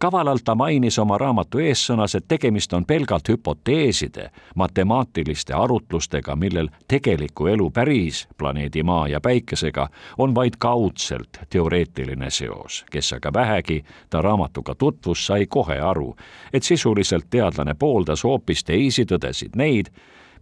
kavalalt 0.00 0.44
ta 0.44 0.54
mainis 0.54 0.98
oma 0.98 1.18
raamatu 1.18 1.58
eessõnas, 1.58 2.14
et 2.14 2.24
tegemist 2.28 2.72
on 2.72 2.84
pelgalt 2.88 3.28
hüpoteeside, 3.28 4.30
matemaatiliste 4.56 5.54
arutlustega, 5.54 6.36
millel 6.36 6.70
tegeliku 6.88 7.46
elu 7.46 7.70
päris 7.70 8.28
planeedi 8.38 8.82
Maa 8.82 9.08
ja 9.08 9.20
Päikesega 9.20 9.88
on 10.18 10.34
vaid 10.34 10.56
kaudselt 10.58 11.40
teoreetiline 11.50 12.30
seos. 12.30 12.84
kes 12.90 13.12
aga 13.12 13.32
vähegi 13.32 13.84
ta 14.10 14.22
raamatuga 14.22 14.74
tutvus, 14.74 15.26
sai 15.26 15.46
kohe 15.46 15.80
aru, 15.80 16.16
et 16.52 16.62
sisuliselt 16.62 17.26
teadlane 17.30 17.74
pooldas 17.74 18.24
hoopis 18.24 18.64
teisi 18.64 19.04
tõdesid, 19.04 19.56
neid, 19.56 19.86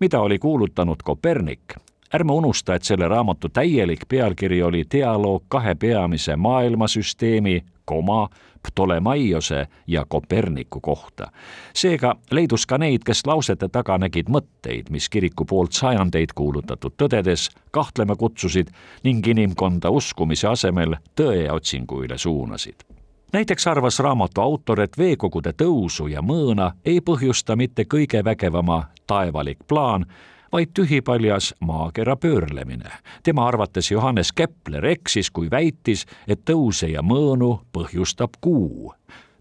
mida 0.01 0.21
oli 0.21 0.38
kuulutanud 0.38 1.03
Kopernik 1.05 1.75
ärme 2.14 2.33
unusta, 2.33 2.75
et 2.75 2.83
selle 2.83 3.09
raamatu 3.09 3.49
täielik 3.49 4.09
pealkiri 4.09 4.62
oli 4.62 4.85
dialoog 4.92 5.42
kahe 5.49 5.75
peamise 5.75 6.37
maailmasüsteemi, 6.37 7.62
koma, 7.88 8.29
Ptolemaiose 8.62 9.66
ja 9.87 10.05
Koperniku 10.09 10.81
kohta. 10.81 11.31
seega 11.74 12.14
leidus 12.31 12.66
ka 12.66 12.79
neid, 12.79 13.05
kes 13.07 13.22
lausete 13.27 13.68
taga 13.68 13.98
nägid 13.98 14.29
mõtteid, 14.29 14.90
mis 14.90 15.09
kiriku 15.09 15.44
poolt 15.44 15.72
sajandeid 15.72 16.35
kuulutatud 16.35 16.98
tõdedes 16.98 17.48
kahtlema 17.70 18.16
kutsusid 18.16 18.70
ning 19.05 19.27
inimkonda 19.27 19.90
uskumise 19.90 20.48
asemel 20.48 20.98
tõeotsinguile 21.16 22.18
suunasid 22.18 22.85
näiteks 23.33 23.66
arvas 23.66 23.98
raamatu 23.98 24.40
autor, 24.40 24.81
et 24.81 24.98
veekogude 24.98 25.53
tõusu 25.53 26.09
ja 26.09 26.22
mõõna 26.24 26.72
ei 26.85 27.01
põhjusta 27.01 27.57
mitte 27.57 27.85
kõige 27.85 28.24
vägevama 28.24 28.83
taevalik 29.07 29.59
plaan, 29.68 30.07
vaid 30.52 30.66
tühipaljas 30.74 31.54
maakera 31.61 32.16
pöörlemine. 32.16 32.90
tema 33.22 33.48
arvates 33.48 33.90
Johannes 33.90 34.32
Kepler 34.32 34.87
eksis, 34.87 35.30
kui 35.30 35.50
väitis, 35.50 36.06
et 36.28 36.40
tõuse 36.50 36.87
ja 36.87 37.02
mõõnu 37.02 37.61
põhjustab 37.72 38.30
kuu. 38.40 38.94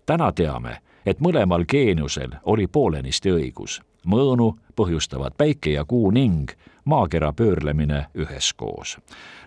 täna 0.06 0.32
teame, 0.32 0.78
et 1.06 1.20
mõlemal 1.20 1.66
geeniusel 1.66 2.32
oli 2.44 2.68
poolenisti 2.68 3.32
õigus. 3.32 3.82
mõõnu 4.08 4.58
põhjustavad 4.76 5.34
päike 5.38 5.72
ja 5.72 5.86
kuu 5.86 6.12
ning 6.12 6.52
maakera 6.86 7.34
pöörlemine 7.34 8.06
üheskoos. 8.16 8.98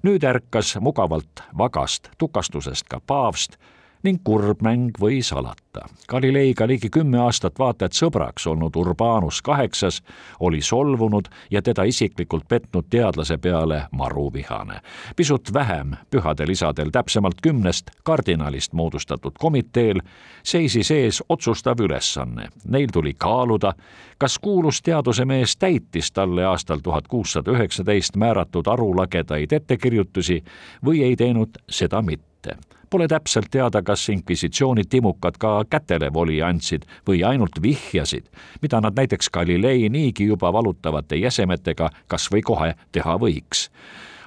nüüd 0.03 0.25
ärkas 0.25 0.77
mugavalt 0.81 1.43
vagast 1.59 2.09
tukastusest 2.19 2.89
ka 2.89 3.01
paavst 3.07 3.57
ning 4.03 4.21
kurb 4.25 4.63
mäng 4.65 4.97
võis 5.01 5.33
alata. 5.37 5.85
Galileiga 6.09 6.67
ligi 6.67 6.89
kümme 6.91 7.19
aastat 7.21 7.59
vaata 7.59 7.87
et 7.87 7.97
sõbraks 7.97 8.47
olnud 8.49 8.77
Urbanus 8.77 9.43
kaheksas 9.43 10.01
oli 10.41 10.63
solvunud 10.65 11.29
ja 11.51 11.63
teda 11.63 11.85
isiklikult 11.85 12.49
petnud 12.49 12.89
teadlase 12.91 13.39
peale 13.39 13.83
maruvihane. 13.93 14.81
pisut 15.17 15.53
vähem 15.53 15.97
pühadel 16.11 16.51
isadel, 16.51 16.91
täpsemalt 16.91 17.41
kümnest 17.43 17.91
kardinalist 18.05 18.73
moodustatud 18.73 19.33
komiteel 19.39 20.01
seisis 20.43 20.91
ees 20.91 21.23
otsustav 21.29 21.81
ülesanne. 21.81 22.49
Neil 22.69 22.89
tuli 22.93 23.15
kaaluda, 23.19 23.73
kas 24.19 24.39
kuulus 24.39 24.83
teadusemees 24.83 25.57
täitis 25.57 26.13
talle 26.13 26.45
aastal 26.45 26.79
tuhat 26.83 27.09
kuussada 27.09 27.51
üheksateist 27.51 28.17
määratud 28.17 28.67
arulagedaid 28.67 29.53
ettekirjutusi 29.53 30.45
või 30.85 31.03
ei 31.05 31.17
teinud 31.17 31.63
seda 31.69 32.03
mitte 32.03 32.57
Pole 32.91 33.09
täpselt 33.09 33.47
teada, 33.51 33.83
kas 33.83 34.09
inkvisitsiooni 34.09 34.83
timukad 34.85 35.37
ka 35.39 35.65
kätele 35.71 36.09
voli 36.13 36.41
andsid 36.43 36.83
või 37.07 37.21
ainult 37.23 37.63
vihjasid, 37.63 38.27
mida 38.63 38.81
nad 38.81 38.99
näiteks 38.99 39.31
Galilei 39.31 39.89
niigi 39.89 40.27
juba 40.27 40.51
valutavate 40.53 41.17
jäsemetega 41.17 41.91
kas 42.11 42.27
või 42.33 42.43
kohe 42.43 42.75
teha 42.93 43.15
võiks. 43.19 43.69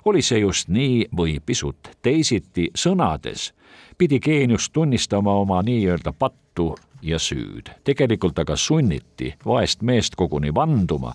oli 0.06 0.22
see 0.22 0.40
just 0.40 0.70
nii 0.70 1.06
või 1.18 1.40
pisut 1.46 1.92
teisiti 2.02 2.70
sõnades, 2.76 3.52
pidi 3.98 4.20
geenius 4.20 4.70
tunnistama 4.70 5.34
oma 5.34 5.62
nii-öelda 5.62 6.14
pattu 6.14 6.76
ja 7.02 7.20
süüd. 7.20 7.70
tegelikult 7.84 8.40
aga 8.40 8.56
sunniti 8.56 9.36
vaest 9.46 9.82
meest 9.82 10.16
koguni 10.16 10.56
vanduma, 10.56 11.14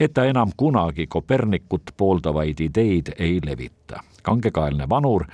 et 0.00 0.12
ta 0.14 0.24
enam 0.24 0.50
kunagi 0.56 1.06
Kopernikut 1.06 1.90
pooldavaid 1.96 2.60
ideid 2.60 3.14
ei 3.18 3.40
levita. 3.44 4.00
kangekaelne 4.22 4.88
vanur 4.88 5.26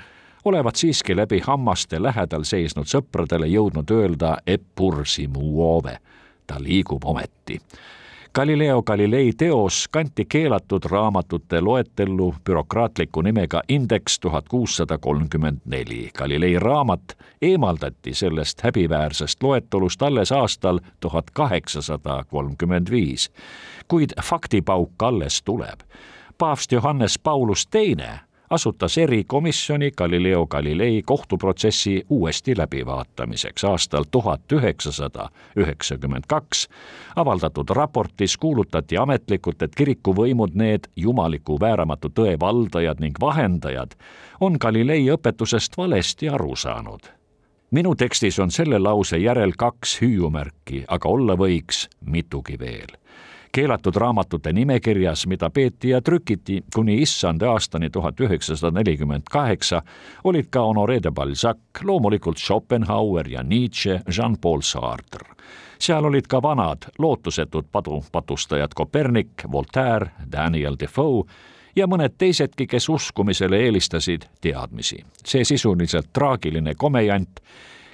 olevat 0.44 0.76
siiski 0.76 1.16
läbi 1.16 1.40
hammaste 1.40 2.02
lähedal 2.02 2.42
seisnud 2.44 2.86
sõpradele 2.86 3.46
jõudnud 3.46 3.90
öelda 3.90 4.36
Epursi 4.46 5.28
muove. 5.28 5.98
ta 6.46 6.56
liigub 6.60 7.04
ometi. 7.04 7.60
Galileo 8.34 8.82
Galilei 8.82 9.32
teos 9.38 9.88
kanti 9.90 10.24
keelatud 10.24 10.84
raamatute 10.90 11.60
loetellu 11.60 12.34
bürokraatliku 12.44 13.22
nimega 13.22 13.62
Indeks 13.68 14.20
tuhat 14.20 14.48
kuussada 14.48 14.98
kolmkümmend 14.98 15.58
neli. 15.64 16.10
Galilei 16.18 16.58
raamat 16.58 17.16
eemaldati 17.42 18.14
sellest 18.14 18.60
häbiväärsest 18.60 19.42
loetelust 19.42 20.02
alles 20.02 20.32
aastal 20.32 20.80
tuhat 21.00 21.30
kaheksasada 21.30 22.24
kolmkümmend 22.24 22.90
viis. 22.90 23.30
kuid 23.88 24.10
faktipauk 24.22 25.02
alles 25.02 25.42
tuleb. 25.42 25.80
paavst 26.38 26.72
Johannes 26.72 27.18
Paulus 27.18 27.66
Teine 27.66 28.20
asutas 28.54 28.98
erikomisjoni 28.98 29.90
Galileo 29.96 30.46
Galilei 30.46 31.02
kohtuprotsessi 31.02 32.06
uuesti 32.08 32.56
läbivaatamiseks 32.58 33.64
aastal 33.64 34.04
tuhat 34.10 34.52
üheksasada 34.52 35.28
üheksakümmend 35.56 36.24
kaks. 36.28 36.68
avaldatud 37.16 37.70
raportis 37.70 38.36
kuulutati 38.36 38.96
ametlikult, 38.96 39.62
et 39.62 39.74
kirikuvõimud, 39.74 40.54
need 40.54 40.88
jumaliku 40.96 41.58
vääramatu 41.60 42.08
tõe 42.08 42.36
valdajad 42.40 43.00
ning 43.00 43.20
vahendajad, 43.20 43.94
on 44.40 44.56
Galilei 44.60 45.10
õpetusest 45.10 45.76
valesti 45.76 46.28
aru 46.28 46.56
saanud 46.56 47.10
minu 47.74 47.94
tekstis 47.94 48.38
on 48.38 48.50
selle 48.50 48.78
lause 48.78 49.18
järel 49.18 49.52
kaks 49.58 49.98
hüüumärki, 50.02 50.84
aga 50.88 51.08
olla 51.08 51.34
võiks 51.34 51.88
mitugi 52.06 52.58
veel 52.58 52.94
keelatud 53.54 53.96
raamatute 53.96 54.52
nimekirjas, 54.52 55.26
mida 55.26 55.50
peeti 55.50 55.88
ja 55.88 56.00
trükiti 56.02 56.64
kuni 56.74 56.96
issanda 57.02 57.52
aastani 57.52 57.90
tuhat 57.90 58.20
üheksasada 58.20 58.80
nelikümmend 58.80 59.30
kaheksa, 59.30 59.82
olid 60.24 60.50
ka 60.50 60.64
Honoré 60.66 60.98
de 61.02 61.10
Balzac, 61.10 61.58
loomulikult 61.82 62.38
Schopenhauer 62.38 63.28
ja 63.28 63.42
Nietzsche, 63.42 64.00
Jean-Paul 64.16 64.60
Sartre. 64.60 65.34
seal 65.78 66.04
olid 66.04 66.26
ka 66.26 66.42
vanad 66.42 66.86
lootusetud 66.98 67.64
padupatustajad 67.72 68.74
Kopernik, 68.74 69.44
Voltaire, 69.52 70.10
Daniel 70.32 70.76
Defoe 70.80 71.24
ja 71.76 71.86
mõned 71.86 72.14
teisedki, 72.18 72.66
kes 72.66 72.88
uskumisele 72.88 73.58
eelistasid 73.66 74.26
teadmisi. 74.40 75.04
see 75.24 75.44
sisuliselt 75.44 76.12
traagiline 76.12 76.74
komejant 76.74 77.40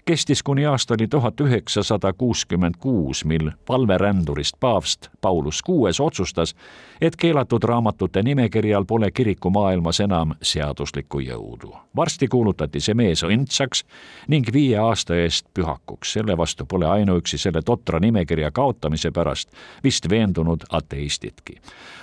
kestis 0.05 0.43
kuni 0.43 0.67
aastani 0.67 1.09
tuhat 1.09 1.41
üheksasada 1.41 2.13
kuuskümmend 2.13 2.75
kuus, 2.79 3.25
mil 3.25 3.51
palverändurist 3.67 4.57
paavst 4.61 5.09
Paulus 5.21 5.63
kuues 5.63 6.01
otsustas, 6.01 6.55
et 7.01 7.17
keelatud 7.17 7.63
raamatute 7.63 8.23
nimekirjal 8.23 8.85
pole 8.85 9.11
kirikumaailmas 9.11 10.01
enam 10.01 10.35
seaduslikku 10.43 11.21
jõudu. 11.21 11.75
varsti 11.97 12.29
kuulutati 12.29 12.81
see 12.81 12.95
mees 12.95 13.23
õndsaks 13.23 13.85
ning 14.29 14.53
viie 14.53 14.79
aasta 14.79 15.17
eest 15.17 15.47
pühakuks, 15.55 16.13
selle 16.13 16.37
vastu 16.37 16.67
pole 16.67 16.87
ainuüksi 16.87 17.39
selle 17.39 17.63
totra 17.63 18.01
nimekirja 18.01 18.51
kaotamise 18.51 19.11
pärast 19.11 19.51
vist 19.85 20.09
veendunud 20.11 20.65
ateistidki. 20.71 21.61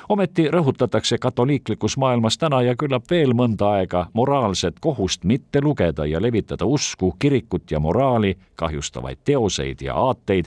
ometi 0.09 0.47
rõhutatakse 0.47 1.17
katoliiklikus 1.17 1.97
maailmas 1.97 2.37
täna 2.37 2.61
ja 2.61 2.75
küllap 2.75 3.03
veel 3.11 3.33
mõnda 3.33 3.71
aega 3.79 4.07
moraalset 4.13 4.79
kohust 4.79 5.23
mitte 5.23 5.61
lugeda 5.61 6.05
ja 6.05 6.21
levitada 6.21 6.65
usku, 6.65 7.15
kirikut 7.19 7.71
ja 7.71 7.79
moraali 7.87 8.35
kahjustavaid 8.55 9.23
teoseid 9.23 9.81
ja 9.81 9.95
aateid, 9.95 10.45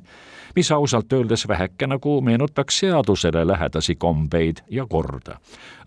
mis 0.57 0.73
ausalt 0.73 1.13
öeldes 1.13 1.49
väheke 1.49 1.87
nagu 1.87 2.21
meenutaks 2.21 2.79
seadusele 2.79 3.47
lähedasi 3.47 3.97
kombeid 3.97 4.65
ja 4.69 4.87
korda. 4.87 5.39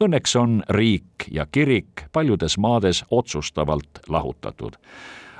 Õnneks 0.04 0.38
on 0.40 0.64
riik 0.70 1.28
ja 1.32 1.46
kirik 1.52 2.08
paljudes 2.12 2.58
maades 2.58 3.06
otsustavalt 3.12 4.08
lahutatud 4.10 4.80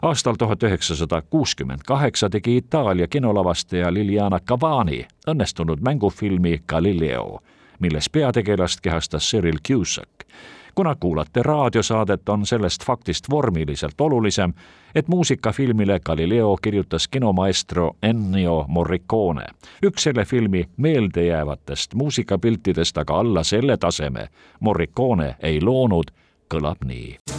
aastal 0.04 0.36
tuhat 0.36 0.64
üheksasada 0.64 1.22
kuuskümmend 1.22 1.86
kaheksa 1.88 2.30
tegi 2.30 2.58
Itaalia 2.58 3.08
kinolavastaja 3.08 3.94
Liliana 3.94 4.40
Cavani 4.40 5.06
õnnestunud 5.28 5.80
mängufilmi 5.80 6.58
Galileo, 6.68 7.40
milles 7.80 8.10
peategelast 8.10 8.82
kehastas 8.82 9.30
Cyril 9.32 9.64
Cusack 9.68 10.28
kuna 10.76 10.96
kuulate 10.96 11.44
raadiosaadet, 11.44 12.30
on 12.30 12.46
sellest 12.46 12.86
faktist 12.86 13.30
vormiliselt 13.30 14.02
olulisem, 14.02 14.54
et 14.96 15.08
muusika 15.08 15.52
filmile 15.52 16.00
Galileo 16.00 16.58
kirjutas 16.62 17.08
kinomaestro 17.08 17.96
Ennio 18.04 18.66
Morricone. 18.68 19.46
üks 19.84 20.04
selle 20.04 20.26
filmi 20.26 20.70
meeldejäävatest 20.78 21.94
muusikapiltidest 21.94 22.98
aga 22.98 23.20
alla 23.20 23.44
selle 23.44 23.78
taseme 23.78 24.30
Morricone 24.60 25.36
ei 25.40 25.62
loonud, 25.62 26.12
kõlab 26.54 26.86
nii. 26.86 27.33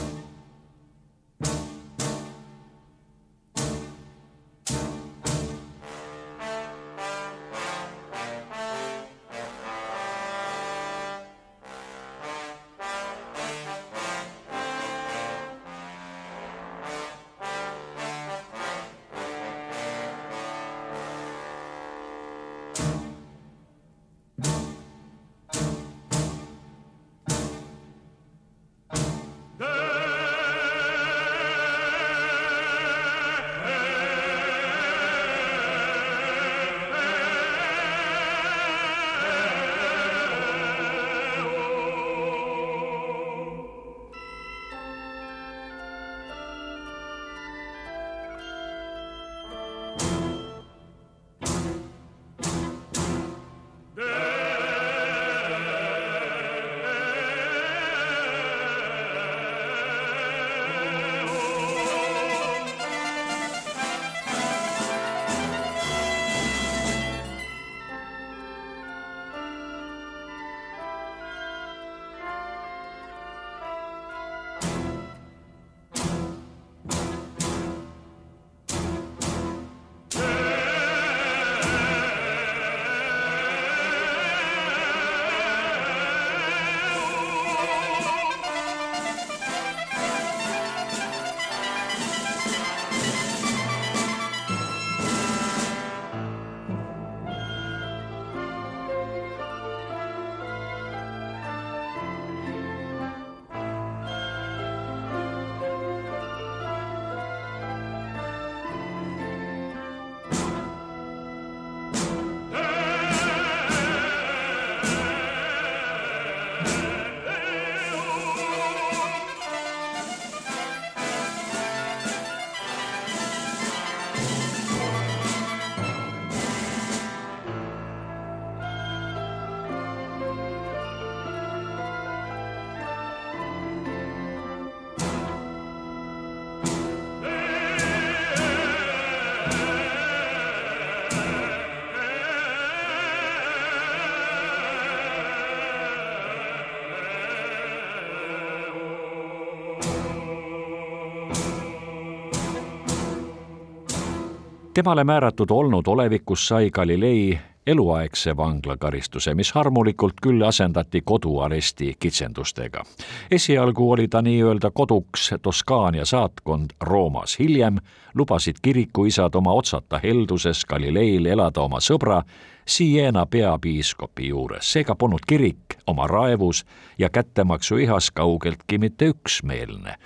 Temale 154.75 155.05
määratud 155.05 155.51
olnud 155.51 155.87
olevikus 155.87 156.49
sai 156.49 156.71
Galilei 156.71 157.39
eluaegse 157.67 158.37
vanglakaristuse, 158.37 159.35
mis 159.35 159.53
armulikult 159.57 160.15
küll 160.23 160.43
asendati 160.43 161.01
koduaresti 161.05 161.95
kitsendustega. 161.99 162.83
esialgu 163.31 163.91
oli 163.93 164.09
ta 164.09 164.23
nii-öelda 164.23 164.71
koduks 164.71 165.35
Toskaania 165.43 166.05
saatkond 166.05 166.71
Roomas, 166.81 167.39
hiljem 167.39 167.77
lubasid 168.15 168.57
kirikuisad 168.63 169.35
oma 169.35 169.53
otsata 169.53 170.01
helduses 170.03 170.65
Galileil 170.65 171.27
elada 171.27 171.61
oma 171.61 171.79
sõbra 171.81 172.23
Siena 172.67 173.27
peapiiskopi 173.27 174.29
juures, 174.29 174.73
seega 174.73 174.95
polnud 174.95 175.27
kirik 175.29 175.77
oma 175.87 176.07
raevus 176.07 176.65
ja 176.99 177.11
kättemaksu 177.11 177.77
ihas 177.77 178.11
kaugeltki 178.11 178.79
mitte 178.79 179.09
üksmeelne. 179.13 179.97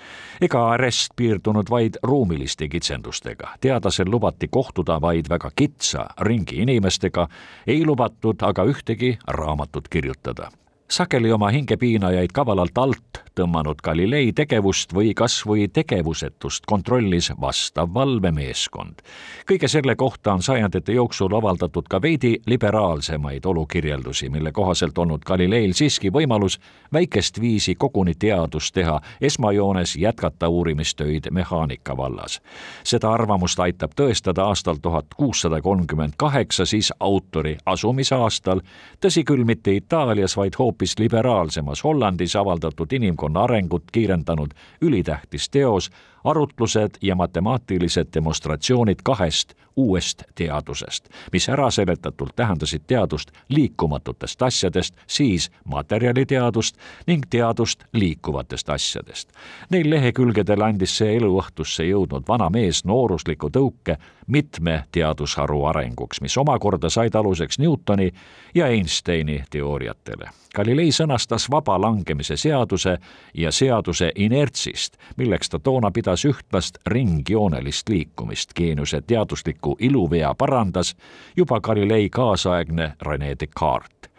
ega 0.40 0.70
arest 0.70 1.12
piirdunud 1.16 1.70
vaid 1.70 1.98
ruumiliste 2.02 2.68
kitsendustega, 2.68 3.48
teadlasel 3.60 4.10
lubati 4.10 4.48
kohtuda 4.48 5.00
vaid 5.00 5.28
väga 5.28 5.50
kitsa 5.56 6.06
ringi 6.20 6.62
inimestega, 6.62 7.28
ei 7.66 7.86
lubatud 7.86 8.42
aga 8.42 8.64
ühtegi 8.64 9.18
raamatut 9.26 9.88
kirjutada 9.88 10.50
sageli 10.90 11.32
oma 11.32 11.48
hingepiinajaid 11.48 12.32
kavalalt 12.32 12.78
alt 12.78 13.28
tõmmanud 13.38 13.78
Galilei 13.84 14.32
tegevust 14.34 14.92
või 14.94 15.12
kas 15.14 15.42
või 15.46 15.68
tegevusetust 15.72 16.66
kontrollis 16.66 17.30
vastav 17.40 17.92
valvemeeskond. 17.94 19.02
kõige 19.50 19.68
selle 19.68 19.94
kohta 19.96 20.32
on 20.32 20.42
sajandite 20.42 20.92
jooksul 20.92 21.34
avaldatud 21.34 21.86
ka 21.88 22.02
veidi 22.02 22.38
liberaalsemaid 22.46 23.46
olukirjeldusi, 23.46 24.28
mille 24.28 24.52
kohaselt 24.52 24.98
olnud 24.98 25.22
Galileil 25.26 25.72
siiski 25.72 26.10
võimalus 26.10 26.58
väikest 26.92 27.40
viisi 27.40 27.74
koguni 27.74 28.14
teadust 28.14 28.74
teha, 28.74 29.00
esmajoones 29.20 29.96
jätkata 29.96 30.48
uurimistöid 30.48 31.30
mehaanika 31.30 31.96
vallas. 31.96 32.40
seda 32.84 33.12
arvamust 33.12 33.60
aitab 33.60 33.92
tõestada 34.00 34.48
aastal 34.48 34.76
tuhat 34.82 35.06
kuussada 35.16 35.60
kolmkümmend 35.60 36.12
kaheksa 36.16 36.66
siis 36.66 36.92
autori 37.00 37.56
asumisaastal, 37.66 38.60
tõsi 39.00 39.24
küll, 39.24 39.44
mitte 39.44 39.74
Itaalias, 39.74 40.36
vaid 40.36 40.58
hoopis 40.58 40.77
liberaalsemas 40.98 41.84
Hollandis 41.84 42.36
avaldatud 42.36 42.92
inimkonna 42.92 43.42
arengut 43.42 43.90
kiirendanud 43.92 44.54
ülitähtis 44.82 45.48
teos, 45.48 45.90
arutlused 46.24 46.98
ja 47.02 47.14
matemaatilised 47.14 48.08
demonstratsioonid 48.14 48.98
kahest 49.02 49.54
uuest 49.78 50.22
teadusest, 50.34 51.08
mis 51.32 51.48
äraseletatult 51.48 52.36
tähendasid 52.36 52.82
teadust 52.86 53.30
liikumatutest 53.48 54.42
asjadest, 54.42 54.94
siis 55.06 55.50
materjaliteadust 55.64 56.76
ning 57.06 57.22
teadust 57.30 57.84
liikuvatest 57.92 58.68
asjadest. 58.68 59.28
Neil 59.70 59.90
lehekülgedel 59.90 60.62
andis 60.66 60.96
see 60.98 61.14
eluõhtusse 61.16 61.86
jõudnud 61.86 62.26
vana 62.28 62.50
mees 62.50 62.82
noorusliku 62.84 63.52
tõuke 63.54 63.96
mitme 64.26 64.82
teadusharu 64.92 65.64
arenguks, 65.70 66.20
mis 66.20 66.36
omakorda 66.38 66.90
said 66.90 67.14
aluseks 67.14 67.58
Newtoni 67.58 68.10
ja 68.54 68.66
Einsteini 68.66 69.44
teooriatele. 69.50 70.28
Galilei 70.54 70.90
sõnastas 70.92 71.46
vaba 71.50 71.76
langemise 71.80 72.36
seaduse 72.36 72.96
ja 73.34 73.52
seaduse 73.52 74.10
inertsist, 74.16 74.96
milleks 75.16 75.48
ta 75.48 75.58
toona 75.58 75.90
pidas 75.94 76.07
ühtlast 76.24 76.78
ringjoonelist 76.86 77.88
liikumist, 77.88 78.54
geeniuse 78.54 79.00
teadusliku 79.06 79.76
iluvea 79.78 80.34
parandas 80.34 80.96
juba 81.36 81.60
Galilei 81.60 82.10
kaasaegne 82.10 82.92
Rene 83.02 83.34
Descartes. 83.40 84.10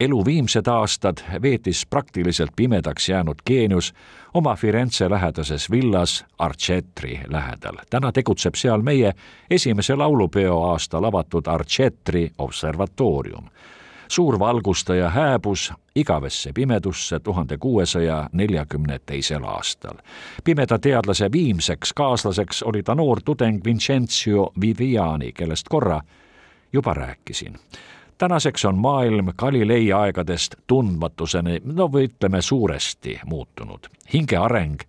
Elu 0.00 0.24
viimsed 0.24 0.66
aastad 0.66 1.18
veetis 1.42 1.86
praktiliselt 1.86 2.50
pimedaks 2.56 3.08
jäänud 3.08 3.36
geenius 3.46 3.94
oma 4.34 4.56
Firenze 4.56 5.10
lähedases 5.10 5.70
villas 5.70 6.24
Arcetri 6.38 7.20
lähedal. 7.28 7.76
täna 7.90 8.12
tegutseb 8.12 8.54
seal 8.54 8.82
meie 8.82 9.14
esimese 9.50 9.96
laulupeo 9.96 10.62
aastal 10.62 11.04
avatud 11.04 11.46
Arcetri 11.46 12.30
observatoorium 12.38 13.44
suur 14.08 14.38
valgustaja 14.38 15.10
hääbus 15.10 15.72
igavesse 15.96 16.52
pimedusse 16.52 17.18
tuhande 17.18 17.56
kuuesaja 17.56 18.30
neljakümne 18.32 19.00
teisel 19.06 19.44
aastal. 19.44 19.96
pimeda 20.44 20.78
teadlase 20.78 21.32
viimseks 21.32 21.92
kaaslaseks 21.92 22.62
oli 22.62 22.82
ta 22.82 22.94
noor 22.94 23.20
tudeng 23.24 23.64
Vincenzio 23.64 24.52
Viviani, 24.60 25.32
kellest 25.32 25.68
korra 25.68 26.00
juba 26.72 26.94
rääkisin 26.94 27.56
tänaseks 28.18 28.64
on 28.64 28.78
maailm 28.78 29.26
Galilei 29.38 29.92
aegadest 29.92 30.54
tundmatuseni, 30.66 31.60
no 31.64 31.86
või 31.86 32.08
ütleme 32.08 32.42
suuresti 32.42 33.20
muutunud. 33.26 33.86
hinge 34.12 34.36
areng 34.36 34.80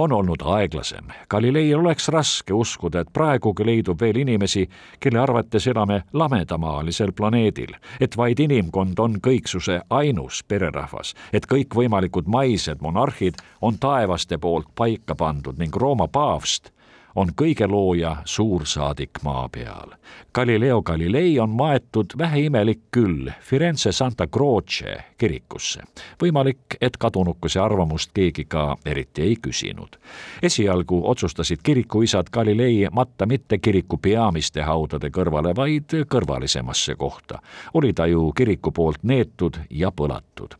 on 0.00 0.12
olnud 0.12 0.42
aeglasem. 0.44 1.04
Galileil 1.28 1.78
oleks 1.78 2.08
raske 2.08 2.54
uskuda, 2.54 3.00
et 3.00 3.12
praegugi 3.12 3.66
leidub 3.66 4.00
veel 4.00 4.22
inimesi, 4.22 4.66
kelle 5.00 5.20
arvates 5.20 5.66
elame 5.66 6.02
lamedamaalisel 6.12 7.12
planeedil, 7.12 7.74
et 8.00 8.16
vaid 8.16 8.40
inimkond 8.40 8.98
on 8.98 9.20
kõiksuse 9.20 9.80
ainus 9.90 10.42
pererahvas, 10.48 11.14
et 11.32 11.46
kõikvõimalikud 11.46 12.28
maised 12.28 12.80
monarhid 12.80 13.40
on 13.60 13.78
taevaste 13.78 14.38
poolt 14.38 14.72
paika 14.74 15.14
pandud 15.14 15.58
ning 15.60 15.76
Rooma 15.76 16.08
paavst 16.08 16.72
on 17.16 17.32
kõige 17.42 17.66
looja 17.66 18.16
suursaadik 18.24 19.10
maa 19.22 19.48
peal. 19.48 19.96
Galileo 20.34 20.82
Galilei 20.82 21.40
on 21.40 21.50
maetud 21.50 22.06
väheimelik 22.18 22.80
küll 22.90 23.30
Firenze 23.40 23.92
Santa 23.92 24.26
Croce 24.26 24.96
kirikusse. 25.18 25.82
võimalik, 26.22 26.76
et 26.80 26.96
kadunukese 26.96 27.60
arvamust 27.60 28.10
keegi 28.14 28.44
ka 28.44 28.76
eriti 28.86 29.22
ei 29.22 29.36
küsinud. 29.42 29.96
esialgu 30.42 31.02
otsustasid 31.10 31.58
kirikuisad 31.62 32.26
Galilei 32.32 32.86
matta 32.92 33.26
mitte 33.26 33.58
kiriku 33.58 33.98
peamiste 33.98 34.62
haudade 34.62 35.10
kõrvale, 35.10 35.56
vaid 35.56 35.84
kõrvalisemasse 36.08 36.94
kohta. 36.94 37.38
oli 37.74 37.92
ta 37.92 38.06
ju 38.06 38.32
kiriku 38.32 38.70
poolt 38.70 39.02
neetud 39.02 39.56
ja 39.70 39.90
põlatud. 39.90 40.54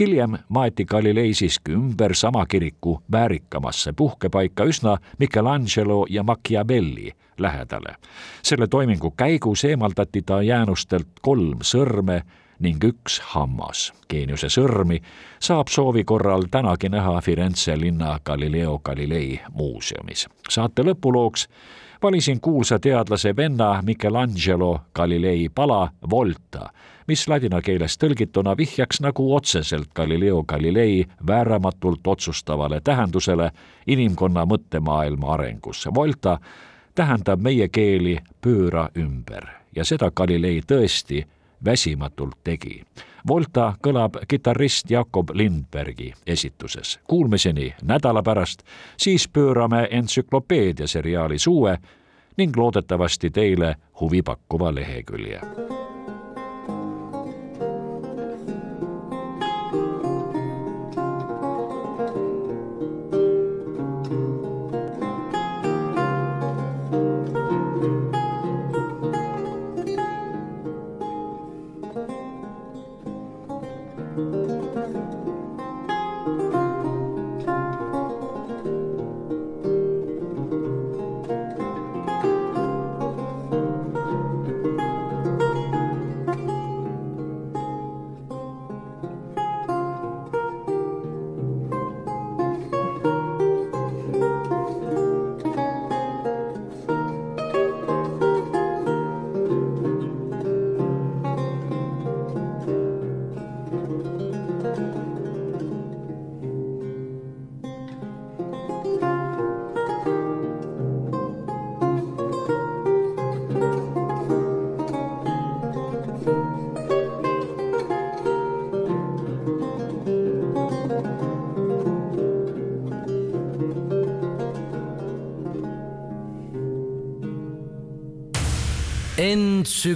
hiljem 0.00 0.38
maeti 0.48 0.84
Galilei 0.84 1.34
siiski 1.34 1.72
ümber 1.72 2.14
sama 2.14 2.46
kiriku 2.46 3.00
väärikamasse 3.12 3.92
puhkepaika 3.92 4.64
üsna 4.64 4.98
Michelangelo 5.18 5.93
Michelangelo 5.94 6.06
ja 6.10 6.22
Machiavelli 6.22 7.12
lähedale. 7.38 7.96
selle 8.42 8.66
toimingu 8.66 9.10
käigus 9.10 9.64
eemaldati 9.64 10.22
ta 10.22 10.42
jäänustelt 10.42 11.08
kolm 11.22 11.58
sõrme 11.62 12.22
ning 12.58 12.84
üks 12.84 13.20
hammas. 13.20 13.92
geeniuse 14.08 14.46
sõrmi 14.48 15.02
saab 15.40 15.68
soovi 15.68 16.04
korral 16.04 16.42
tänagi 16.50 16.88
näha 16.88 17.20
Firenze 17.20 17.76
linna 17.78 18.18
Galileo 18.24 18.78
Galilei 18.78 19.40
muuseumis. 19.52 20.28
saate 20.48 20.82
lõpulooks 20.82 21.48
valisin 22.02 22.40
kuulsa 22.40 22.78
teadlase 22.78 23.36
venna 23.36 23.82
Michelangelo 23.82 24.80
Galilei 24.94 25.48
pala 25.54 25.90
Volta, 26.10 26.70
mis 27.06 27.28
ladina 27.28 27.60
keeles 27.62 27.98
tõlgituna 27.98 28.56
vihjaks 28.56 29.00
nagu 29.04 29.34
otseselt 29.34 29.92
Galileo 29.94 30.42
Galilei 30.42 31.04
vääramatult 31.26 32.06
otsustavale 32.06 32.80
tähendusele 32.80 33.50
inimkonna 33.86 34.44
mõttemaailma 34.44 35.32
arengus. 35.34 35.88
Volta 35.94 36.38
tähendab 36.94 37.40
meie 37.40 37.68
keeli 37.68 38.18
pööra 38.40 38.88
ümber 38.98 39.46
ja 39.76 39.84
seda 39.84 40.10
Galilei 40.10 40.60
tõesti 40.66 41.24
väsimatult 41.64 42.38
tegi. 42.44 42.82
Volta 43.28 43.72
kõlab 43.80 44.18
kitarrist 44.28 44.90
Jakob 44.90 45.30
Lindbergi 45.32 46.12
esituses. 46.26 46.98
Kuulmiseni 47.08 47.74
nädala 47.82 48.22
pärast, 48.22 48.62
siis 48.96 49.28
pöörame 49.28 49.88
entsüklopeedia 49.90 50.86
seriaalis 50.86 51.46
uue 51.46 51.78
ning 52.36 52.56
loodetavasti 52.56 53.30
teile 53.30 53.76
huvipakkuva 54.00 54.74
lehekülje 54.74 55.40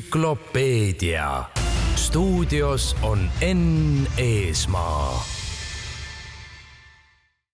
entsüklopeedia. 0.08 1.44
stuudios 1.96 2.96
on 3.02 3.30
Enn 3.40 4.06
Eesmaa 4.16 5.27